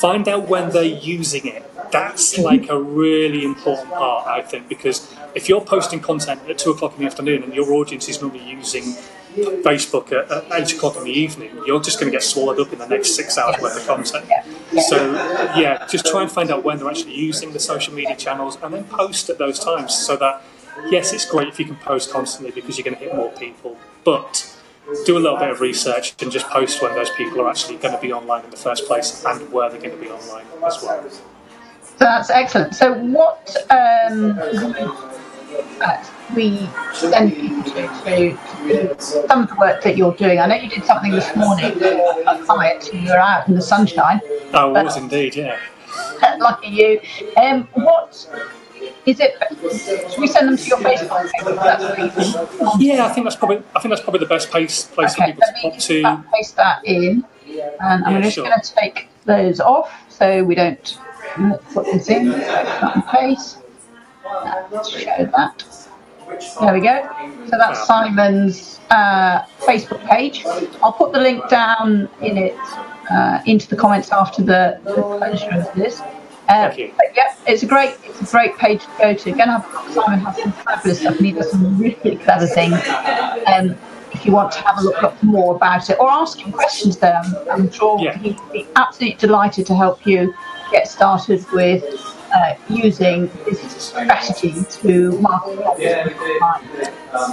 Find 0.00 0.28
out 0.28 0.48
when 0.48 0.70
they're 0.70 0.84
using 0.84 1.46
it. 1.46 1.64
That's 1.90 2.34
mm-hmm. 2.34 2.44
like 2.44 2.68
a 2.68 2.78
really 2.78 3.44
important 3.44 3.90
part, 3.90 4.26
I 4.26 4.42
think, 4.42 4.68
because 4.68 5.14
if 5.34 5.48
you're 5.48 5.60
posting 5.60 6.00
content 6.00 6.40
at 6.48 6.58
two 6.58 6.70
o'clock 6.70 6.94
in 6.94 7.00
the 7.00 7.06
afternoon 7.06 7.42
and 7.42 7.54
your 7.54 7.72
audience 7.72 8.08
is 8.08 8.20
normally 8.20 8.44
using 8.44 8.84
Facebook 9.62 10.12
at, 10.12 10.30
at 10.30 10.44
eight 10.52 10.72
o'clock 10.74 10.96
in 10.96 11.04
the 11.04 11.12
evening, 11.12 11.50
you're 11.66 11.80
just 11.80 11.98
going 12.00 12.10
to 12.10 12.16
get 12.16 12.22
swallowed 12.22 12.58
up 12.60 12.72
in 12.72 12.78
the 12.78 12.88
next 12.88 13.14
six 13.14 13.38
hours 13.38 13.56
worth 13.60 13.76
of 13.78 13.86
content. 13.86 14.26
So, 14.88 15.12
yeah, 15.56 15.86
just 15.88 16.06
try 16.06 16.22
and 16.22 16.30
find 16.30 16.50
out 16.50 16.64
when 16.64 16.78
they're 16.78 16.90
actually 16.90 17.14
using 17.14 17.52
the 17.52 17.60
social 17.60 17.94
media 17.94 18.16
channels 18.16 18.58
and 18.62 18.74
then 18.74 18.84
post 18.84 19.30
at 19.30 19.38
those 19.38 19.58
times 19.58 19.94
so 19.94 20.16
that, 20.16 20.42
yes, 20.90 21.12
it's 21.12 21.24
great 21.24 21.48
if 21.48 21.58
you 21.58 21.64
can 21.64 21.76
post 21.76 22.10
constantly 22.10 22.50
because 22.50 22.76
you're 22.76 22.84
going 22.84 22.96
to 22.96 23.02
hit 23.02 23.14
more 23.14 23.30
people, 23.32 23.76
but 24.04 24.54
do 25.04 25.16
a 25.16 25.20
little 25.20 25.38
bit 25.38 25.50
of 25.50 25.60
research 25.60 26.14
and 26.22 26.30
just 26.30 26.46
post 26.46 26.80
when 26.82 26.94
those 26.94 27.10
people 27.10 27.40
are 27.40 27.50
actually 27.50 27.76
going 27.76 27.94
to 27.94 28.00
be 28.00 28.12
online 28.12 28.44
in 28.44 28.50
the 28.50 28.56
first 28.56 28.86
place 28.86 29.24
and 29.24 29.52
where 29.52 29.70
they're 29.70 29.80
going 29.80 29.90
to 29.90 29.96
be 29.96 30.08
online 30.08 30.46
as 30.64 30.82
well. 30.82 31.10
So 31.10 31.24
that's 31.98 32.30
excellent. 32.30 32.74
So, 32.74 32.94
what 32.94 33.56
um, 33.70 34.38
uh, 35.80 36.04
we 36.34 36.68
send 36.92 37.34
people 37.34 37.62
to, 37.64 37.88
to, 38.04 39.00
some 39.00 39.42
of 39.42 39.48
the 39.48 39.56
work 39.58 39.82
that 39.82 39.96
you're 39.96 40.14
doing. 40.14 40.38
I 40.38 40.46
know 40.46 40.54
you 40.54 40.68
did 40.68 40.84
something 40.84 41.10
this 41.10 41.34
morning 41.34 41.72
a 41.82 42.42
client 42.44 42.86
who 42.86 43.04
were 43.06 43.18
out 43.18 43.48
in 43.48 43.54
the 43.54 43.62
sunshine. 43.62 44.20
Oh, 44.54 44.74
it 44.74 44.84
was 44.84 44.96
indeed, 44.96 45.34
yeah. 45.34 45.58
Lucky 46.38 46.68
you. 46.68 47.00
Um, 47.36 47.68
what 47.74 48.28
is 49.08 49.20
it? 49.20 49.34
Should 50.10 50.20
we 50.20 50.26
send 50.26 50.48
them 50.48 50.56
to 50.56 50.64
your 50.64 50.78
Facebook 50.78 51.32
page? 51.32 51.54
That's 52.22 52.80
Yeah, 52.80 53.06
I 53.06 53.12
think 53.12 53.24
that's 53.24 53.36
probably 53.36 53.62
I 53.74 53.80
think 53.80 53.90
that's 53.90 54.02
probably 54.02 54.20
the 54.20 54.26
best 54.26 54.50
place 54.50 54.84
place 54.86 55.14
Okay, 55.18 55.32
for 55.32 55.40
people 55.60 55.78
to 55.80 56.02
pop 56.02 56.22
to. 56.24 56.30
paste 56.34 56.56
that 56.56 56.84
in, 56.84 57.24
and 57.80 58.04
I'm 58.04 58.14
Yeah, 58.16 58.20
just 58.22 58.34
sure. 58.34 58.44
going 58.48 58.60
to 58.60 58.74
take 58.74 59.08
those 59.24 59.60
off 59.60 59.90
so 60.08 60.42
we 60.44 60.54
don't 60.54 60.98
put 61.72 61.84
this 61.86 62.08
in. 62.08 62.32
Cut 62.32 62.94
and 62.96 63.06
paste. 63.06 63.58
Let's 64.70 64.90
show 64.90 65.30
that. 65.36 65.64
There 66.60 66.74
we 66.74 66.80
go. 66.80 67.08
So 67.46 67.56
that's 67.56 67.86
Simon's 67.86 68.80
uh, 68.90 69.42
Facebook 69.60 70.06
page. 70.06 70.44
I'll 70.82 70.92
put 70.92 71.12
the 71.12 71.20
link 71.20 71.48
down 71.48 72.08
in 72.20 72.36
it 72.36 72.56
uh, 73.10 73.40
into 73.46 73.66
the 73.68 73.76
comments 73.76 74.10
after 74.12 74.42
the, 74.42 74.78
the 74.84 74.92
closure 74.94 75.50
of 75.66 75.74
this. 75.74 76.02
Uh, 76.48 76.68
Thank 76.68 76.78
you. 76.78 76.92
yeah, 77.14 77.34
it's 77.46 77.62
a 77.62 77.66
great, 77.66 77.94
it's 78.04 78.22
a 78.22 78.36
great 78.36 78.56
page 78.56 78.82
to 78.82 78.88
go 78.98 79.14
to. 79.14 79.32
Go 79.32 79.38
and 79.42 79.50
have 79.50 79.66
a 79.66 79.72
look. 79.76 79.88
Simon 79.90 80.20
has 80.20 80.36
some 80.42 80.52
fabulous 80.52 81.00
stuff, 81.00 81.16
and 81.18 81.26
he 81.26 81.32
does 81.32 81.50
some 81.50 81.78
really 81.78 82.16
clever 82.16 82.46
things. 82.46 82.74
Um, 83.46 83.76
if 84.12 84.24
you 84.24 84.32
want 84.32 84.52
to 84.52 84.60
have 84.62 84.78
a 84.78 84.82
look 84.82 85.02
up 85.02 85.22
more 85.22 85.54
about 85.56 85.90
it 85.90 85.98
or 86.00 86.08
ask 86.10 86.38
him 86.38 86.50
questions, 86.50 86.96
there, 86.96 87.14
I'm, 87.22 87.50
I'm 87.50 87.70
sure 87.70 88.00
Yeah. 88.00 88.16
he'd 88.16 88.38
be 88.52 88.66
absolutely 88.76 89.18
delighted 89.18 89.66
to 89.66 89.74
help 89.74 90.06
you 90.06 90.34
get 90.72 90.88
started 90.88 91.44
with 91.52 91.84
uh, 92.34 92.54
using 92.70 93.30
this 93.44 93.60
strategy 93.82 94.54
to 94.80 95.18
market. 95.20 95.58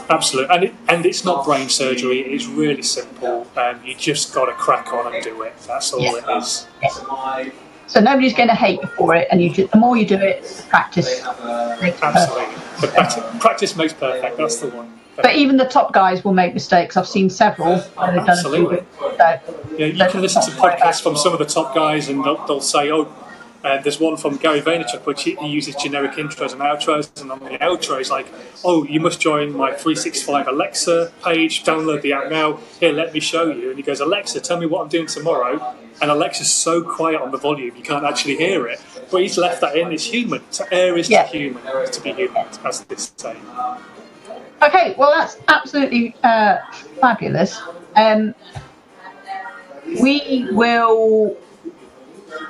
Absolutely, 0.10 0.54
and 0.56 0.64
it, 0.66 0.74
and 0.90 1.06
it's 1.06 1.24
not 1.24 1.46
brain 1.46 1.70
surgery. 1.70 2.20
It's 2.20 2.46
really 2.48 2.84
simple. 2.84 3.48
Um, 3.56 3.80
you 3.86 3.96
just 3.96 4.34
got 4.34 4.46
to 4.48 4.54
crack 4.54 4.92
on 4.94 5.14
and 5.14 5.24
do 5.24 5.42
it. 5.44 5.56
That's 5.68 5.94
all 5.94 6.02
Yeah. 6.02 6.16
it 6.18 6.38
is. 6.44 6.68
So 7.88 8.00
nobody's 8.00 8.34
going 8.34 8.50
to 8.50 8.56
hate 8.56 8.82
you 8.82 8.88
for 8.98 9.16
it, 9.16 9.28
and 9.32 9.42
you 9.42 9.50
just, 9.52 9.72
the 9.72 9.78
more 9.78 9.96
you 9.96 10.06
do 10.06 10.18
it, 10.18 10.66
practice 10.70 11.22
makes. 11.82 12.02
Absolutely, 12.02 12.56
the 12.82 12.88
practice, 12.88 13.24
practice 13.40 13.76
makes 13.76 13.94
perfect. 13.94 14.38
That's 14.38 14.58
the 14.58 14.70
one. 14.70 14.92
But 15.18 15.36
even 15.36 15.56
the 15.56 15.66
top 15.66 15.94
guys 15.94 16.26
will 16.26 16.34
make 16.34 16.54
mistakes. 16.54 16.98
I've 16.98 17.08
seen 17.08 17.30
several 17.30 17.78
where 17.78 18.12
they've 18.12 18.26
done 18.26 18.38
a 18.38 18.50
few. 18.50 18.72
Absolutely. 18.72 18.86
So, 19.00 19.40
Yeah, 19.78 19.86
you 19.86 20.12
can 20.12 20.22
listen 20.22 20.42
to 20.42 20.52
podcasts 20.52 21.02
from 21.02 21.16
some 21.16 21.32
of 21.32 21.40
the 21.40 21.46
top 21.46 21.74
guys, 21.74 22.10
and 22.10 22.24
they'll, 22.24 22.46
they'll 22.48 22.60
say, 22.60 22.92
"Oh, 22.92 23.06
uh, 23.66 23.82
there's 23.82 24.00
one 24.00 24.16
from 24.16 24.38
Gary 24.38 24.62
Vaynerchuk, 24.62 25.06
which 25.06 25.24
he, 25.24 25.36
he 25.36 25.48
uses 25.48 25.76
generic 25.76 26.14
intros 26.14 26.54
and 26.54 26.62
outros." 26.62 27.10
And 27.22 27.32
on 27.32 27.40
the 27.40 27.58
outro, 27.60 27.98
he's 27.98 28.12
like, 28.12 28.28
"Oh, 28.64 28.84
you 28.86 29.00
must 29.00 29.20
join 29.20 29.52
my 29.52 29.72
365 29.72 30.48
Alexa 30.48 31.12
page. 31.24 31.64
Download 31.64 32.02
the 32.02 32.14
app 32.14 32.30
now. 32.30 32.60
Here, 32.80 32.92
let 32.94 33.14
me 33.14 33.20
show 33.20 33.46
you." 33.52 33.70
And 33.70 33.78
he 33.78 33.84
goes, 33.84 34.00
"Alexa, 34.00 34.40
tell 34.42 34.60
me 34.60 34.66
what 34.66 34.82
I'm 34.84 34.90
doing 34.90 35.08
tomorrow." 35.08 35.76
And 36.02 36.12
Alexa's 36.12 36.52
so 36.52 36.82
quiet 36.84 37.22
on 37.22 37.32
the 37.32 37.38
volume, 37.38 37.74
you 37.76 37.82
can't 37.82 38.04
actually 38.06 38.36
hear 38.36 38.68
it. 38.68 38.82
But 39.10 39.22
he's 39.22 39.38
left 39.38 39.62
that 39.62 39.78
in. 39.78 39.92
It's 39.94 40.04
human. 40.04 40.42
To 40.54 40.74
err 40.74 40.98
is 40.98 41.10
Yeah. 41.10 41.24
to 41.24 41.38
human, 41.38 41.64
to 41.92 42.02
be 42.02 42.12
human, 42.12 42.46
as 42.66 42.82
this 42.86 43.14
saying. 43.16 43.42
Okay, 44.62 44.94
well 44.98 45.12
that's 45.18 45.38
absolutely 45.48 46.16
uh, 46.24 46.58
fabulous. 47.00 47.62
Um, 47.96 48.36
we 50.02 50.48
will 50.52 51.38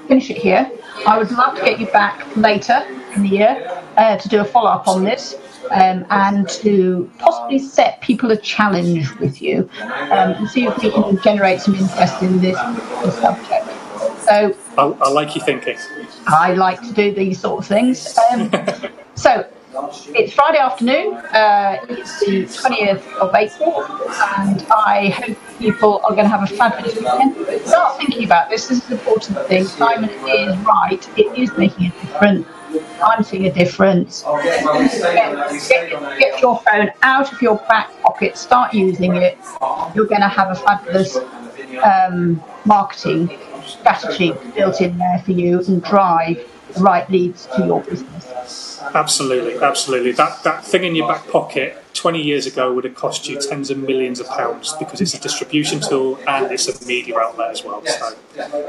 finish 0.08 0.30
it 0.30 0.38
here. 0.38 0.69
I 1.06 1.17
would 1.17 1.32
love 1.32 1.58
to 1.58 1.63
get 1.63 1.80
you 1.80 1.88
back 1.88 2.26
later 2.36 2.86
in 3.15 3.24
the 3.24 3.30
year 3.30 3.84
uh, 3.98 4.17
to 4.17 4.30
do 4.30 4.41
a 4.41 4.45
follow 4.45 4.69
up 4.69 4.88
on 4.88 5.04
this 5.04 5.36
um, 5.71 6.06
and 6.10 6.48
to 6.50 7.10
possibly 7.17 7.60
set 7.60 8.02
people 8.02 8.32
a 8.32 8.38
challenge 8.38 9.13
with 9.19 9.41
you 9.41 9.69
um, 9.82 10.34
and 10.34 10.50
see 10.50 10.65
if 10.65 10.78
we 10.82 10.91
can 10.91 11.21
generate 11.21 11.62
some 11.62 11.76
interest 11.76 12.21
in 12.21 12.39
this, 12.39 12.60
this 13.04 13.15
subject. 13.19 13.67
So 14.26 14.56
I, 14.78 14.84
I 14.84 15.10
like 15.12 15.36
your 15.36 15.45
thinking. 15.45 15.78
I 16.28 16.54
like 16.54 16.82
to 16.82 16.93
do 16.93 17.13
these 17.13 17.39
sort 17.39 17.60
of 17.60 17.67
things. 17.67 18.17
Um, 18.32 18.52
it's 19.78 20.34
Friday 20.34 20.58
afternoon. 20.58 21.16
Uh, 21.16 21.78
it's 21.90 22.20
the 22.22 22.46
20th 22.46 23.06
of 23.18 23.36
April, 23.36 23.84
and 24.38 24.66
I 24.72 25.10
hope 25.10 25.38
people 25.60 26.02
are 26.06 26.12
going 26.12 26.24
to 26.24 26.30
have 26.30 26.44
a 26.44 26.48
fabulous 26.48 26.96
weekend. 26.96 27.68
Start 27.68 27.98
thinking 27.98 28.24
about 28.24 28.50
this. 28.50 28.68
This 28.68 28.84
is 28.84 28.92
an 28.92 28.98
important 28.98 29.48
thing. 29.48 29.66
Simon 29.66 30.10
is 30.10 30.58
right. 30.60 31.10
It 31.18 31.38
is 31.38 31.52
making 31.58 31.88
a 31.88 31.90
difference. 31.90 32.48
I'm 33.04 33.24
seeing 33.24 33.48
a 33.48 33.52
difference. 33.52 34.24
Get, 34.24 35.70
get, 35.70 36.20
get 36.20 36.42
your 36.42 36.60
phone 36.60 36.92
out 37.02 37.34
of 37.34 37.42
your 37.42 37.58
back 37.68 37.92
pocket. 38.02 38.38
Start 38.38 38.74
using 38.74 39.16
it. 39.18 39.38
You're 39.94 40.08
going 40.08 40.22
to 40.22 40.30
have 40.30 40.52
a 40.52 40.56
fabulous 40.56 41.18
um, 41.84 42.42
marketing 42.66 43.38
strategy 43.66 44.34
built 44.56 44.80
in 44.80 44.98
there 44.98 45.22
for 45.26 45.32
you 45.32 45.60
and 45.60 45.84
drive 45.84 46.46
the 46.76 46.82
right 46.82 47.10
leads 47.10 47.48
to 47.56 47.66
your 47.66 47.82
business. 47.82 48.82
Absolutely, 48.94 49.58
absolutely. 49.58 50.12
That 50.12 50.44
that 50.44 50.66
thing 50.66 50.84
in 50.84 50.96
your 50.96 51.08
back 51.08 51.28
pocket 51.28 51.82
20 51.94 52.22
years 52.22 52.46
ago 52.46 52.74
would 52.74 52.84
have 52.84 52.96
cost 52.96 53.28
you 53.28 53.40
tens 53.40 53.72
of 53.72 53.78
millions 53.78 54.20
of 54.20 54.28
pounds 54.28 54.74
because 54.78 55.02
it's 55.02 55.14
a 55.14 55.20
distribution 55.20 55.80
tool 55.80 56.20
and 56.28 56.52
it's 56.52 56.68
a 56.68 56.86
media 56.86 57.18
outlet 57.18 57.52
as 57.52 57.64
well. 57.64 57.84
So, 57.86 58.16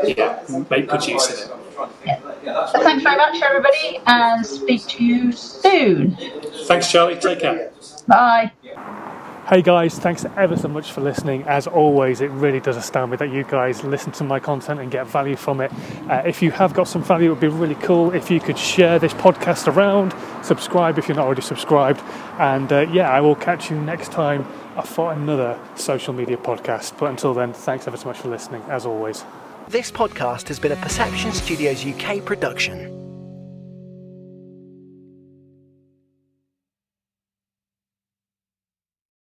yeah, 0.05 0.42
make 0.71 0.88
good 0.88 1.07
use 1.07 1.29
of 1.31 1.51
it. 1.51 1.90
Yeah. 2.07 2.66
Thanks 2.69 3.03
very 3.03 3.16
much, 3.16 3.42
everybody, 3.42 4.01
and 4.07 4.47
speak 4.47 4.87
to 4.87 5.05
you 5.05 5.33
soon. 5.33 6.16
Thanks, 6.66 6.90
Charlie. 6.90 7.16
Take 7.16 7.40
care. 7.40 7.73
Bye. 8.07 8.53
Hey 9.48 9.62
guys, 9.62 9.96
thanks 9.96 10.24
ever 10.37 10.56
so 10.56 10.66
much 10.66 10.90
for 10.90 11.02
listening. 11.02 11.44
As 11.44 11.68
always, 11.68 12.20
it 12.20 12.32
really 12.32 12.59
does 12.59 12.76
astound 12.76 13.12
me 13.12 13.16
that 13.18 13.30
you 13.30 13.44
guys 13.44 13.85
listen 13.85 14.11
to 14.14 14.24
my 14.24 14.40
content 14.40 14.80
and 14.80 14.90
get 14.90 15.06
value 15.06 15.37
from 15.37 15.61
it. 15.61 15.70
Uh, 16.11 16.20
if 16.26 16.42
you 16.42 16.50
have 16.50 16.74
got 16.74 16.88
some 16.88 17.04
value, 17.04 17.26
it 17.26 17.30
would 17.30 17.40
be 17.40 17.46
really 17.46 17.76
cool 17.76 18.11
if 18.11 18.28
you 18.28 18.40
could 18.40 18.59
share 18.59 18.98
this 18.98 19.14
podcast 19.14 19.68
around, 19.72 20.16
subscribe 20.42 20.98
if 20.98 21.06
you're 21.06 21.16
not 21.16 21.26
already 21.26 21.42
subscribed, 21.42 22.00
and 22.40 22.72
uh, 22.72 22.80
yeah, 22.92 23.09
I 23.09 23.20
will 23.20 23.37
catch 23.37 23.70
you 23.70 23.80
next 23.80 24.11
time 24.11 24.44
for 24.85 25.12
another 25.12 25.56
social 25.76 26.12
media 26.12 26.38
podcast. 26.38 26.98
But 26.98 27.11
until 27.11 27.32
then, 27.32 27.52
thanks 27.52 27.87
ever 27.87 27.96
so 27.96 28.09
much 28.09 28.18
for 28.18 28.26
listening, 28.26 28.62
as 28.62 28.85
always. 28.85 29.24
This 29.68 29.92
podcast 29.92 30.48
has 30.48 30.59
been 30.59 30.72
a 30.72 30.76
Perception 30.76 31.30
Studios 31.30 31.87
UK 31.87 32.24
production. 32.24 32.95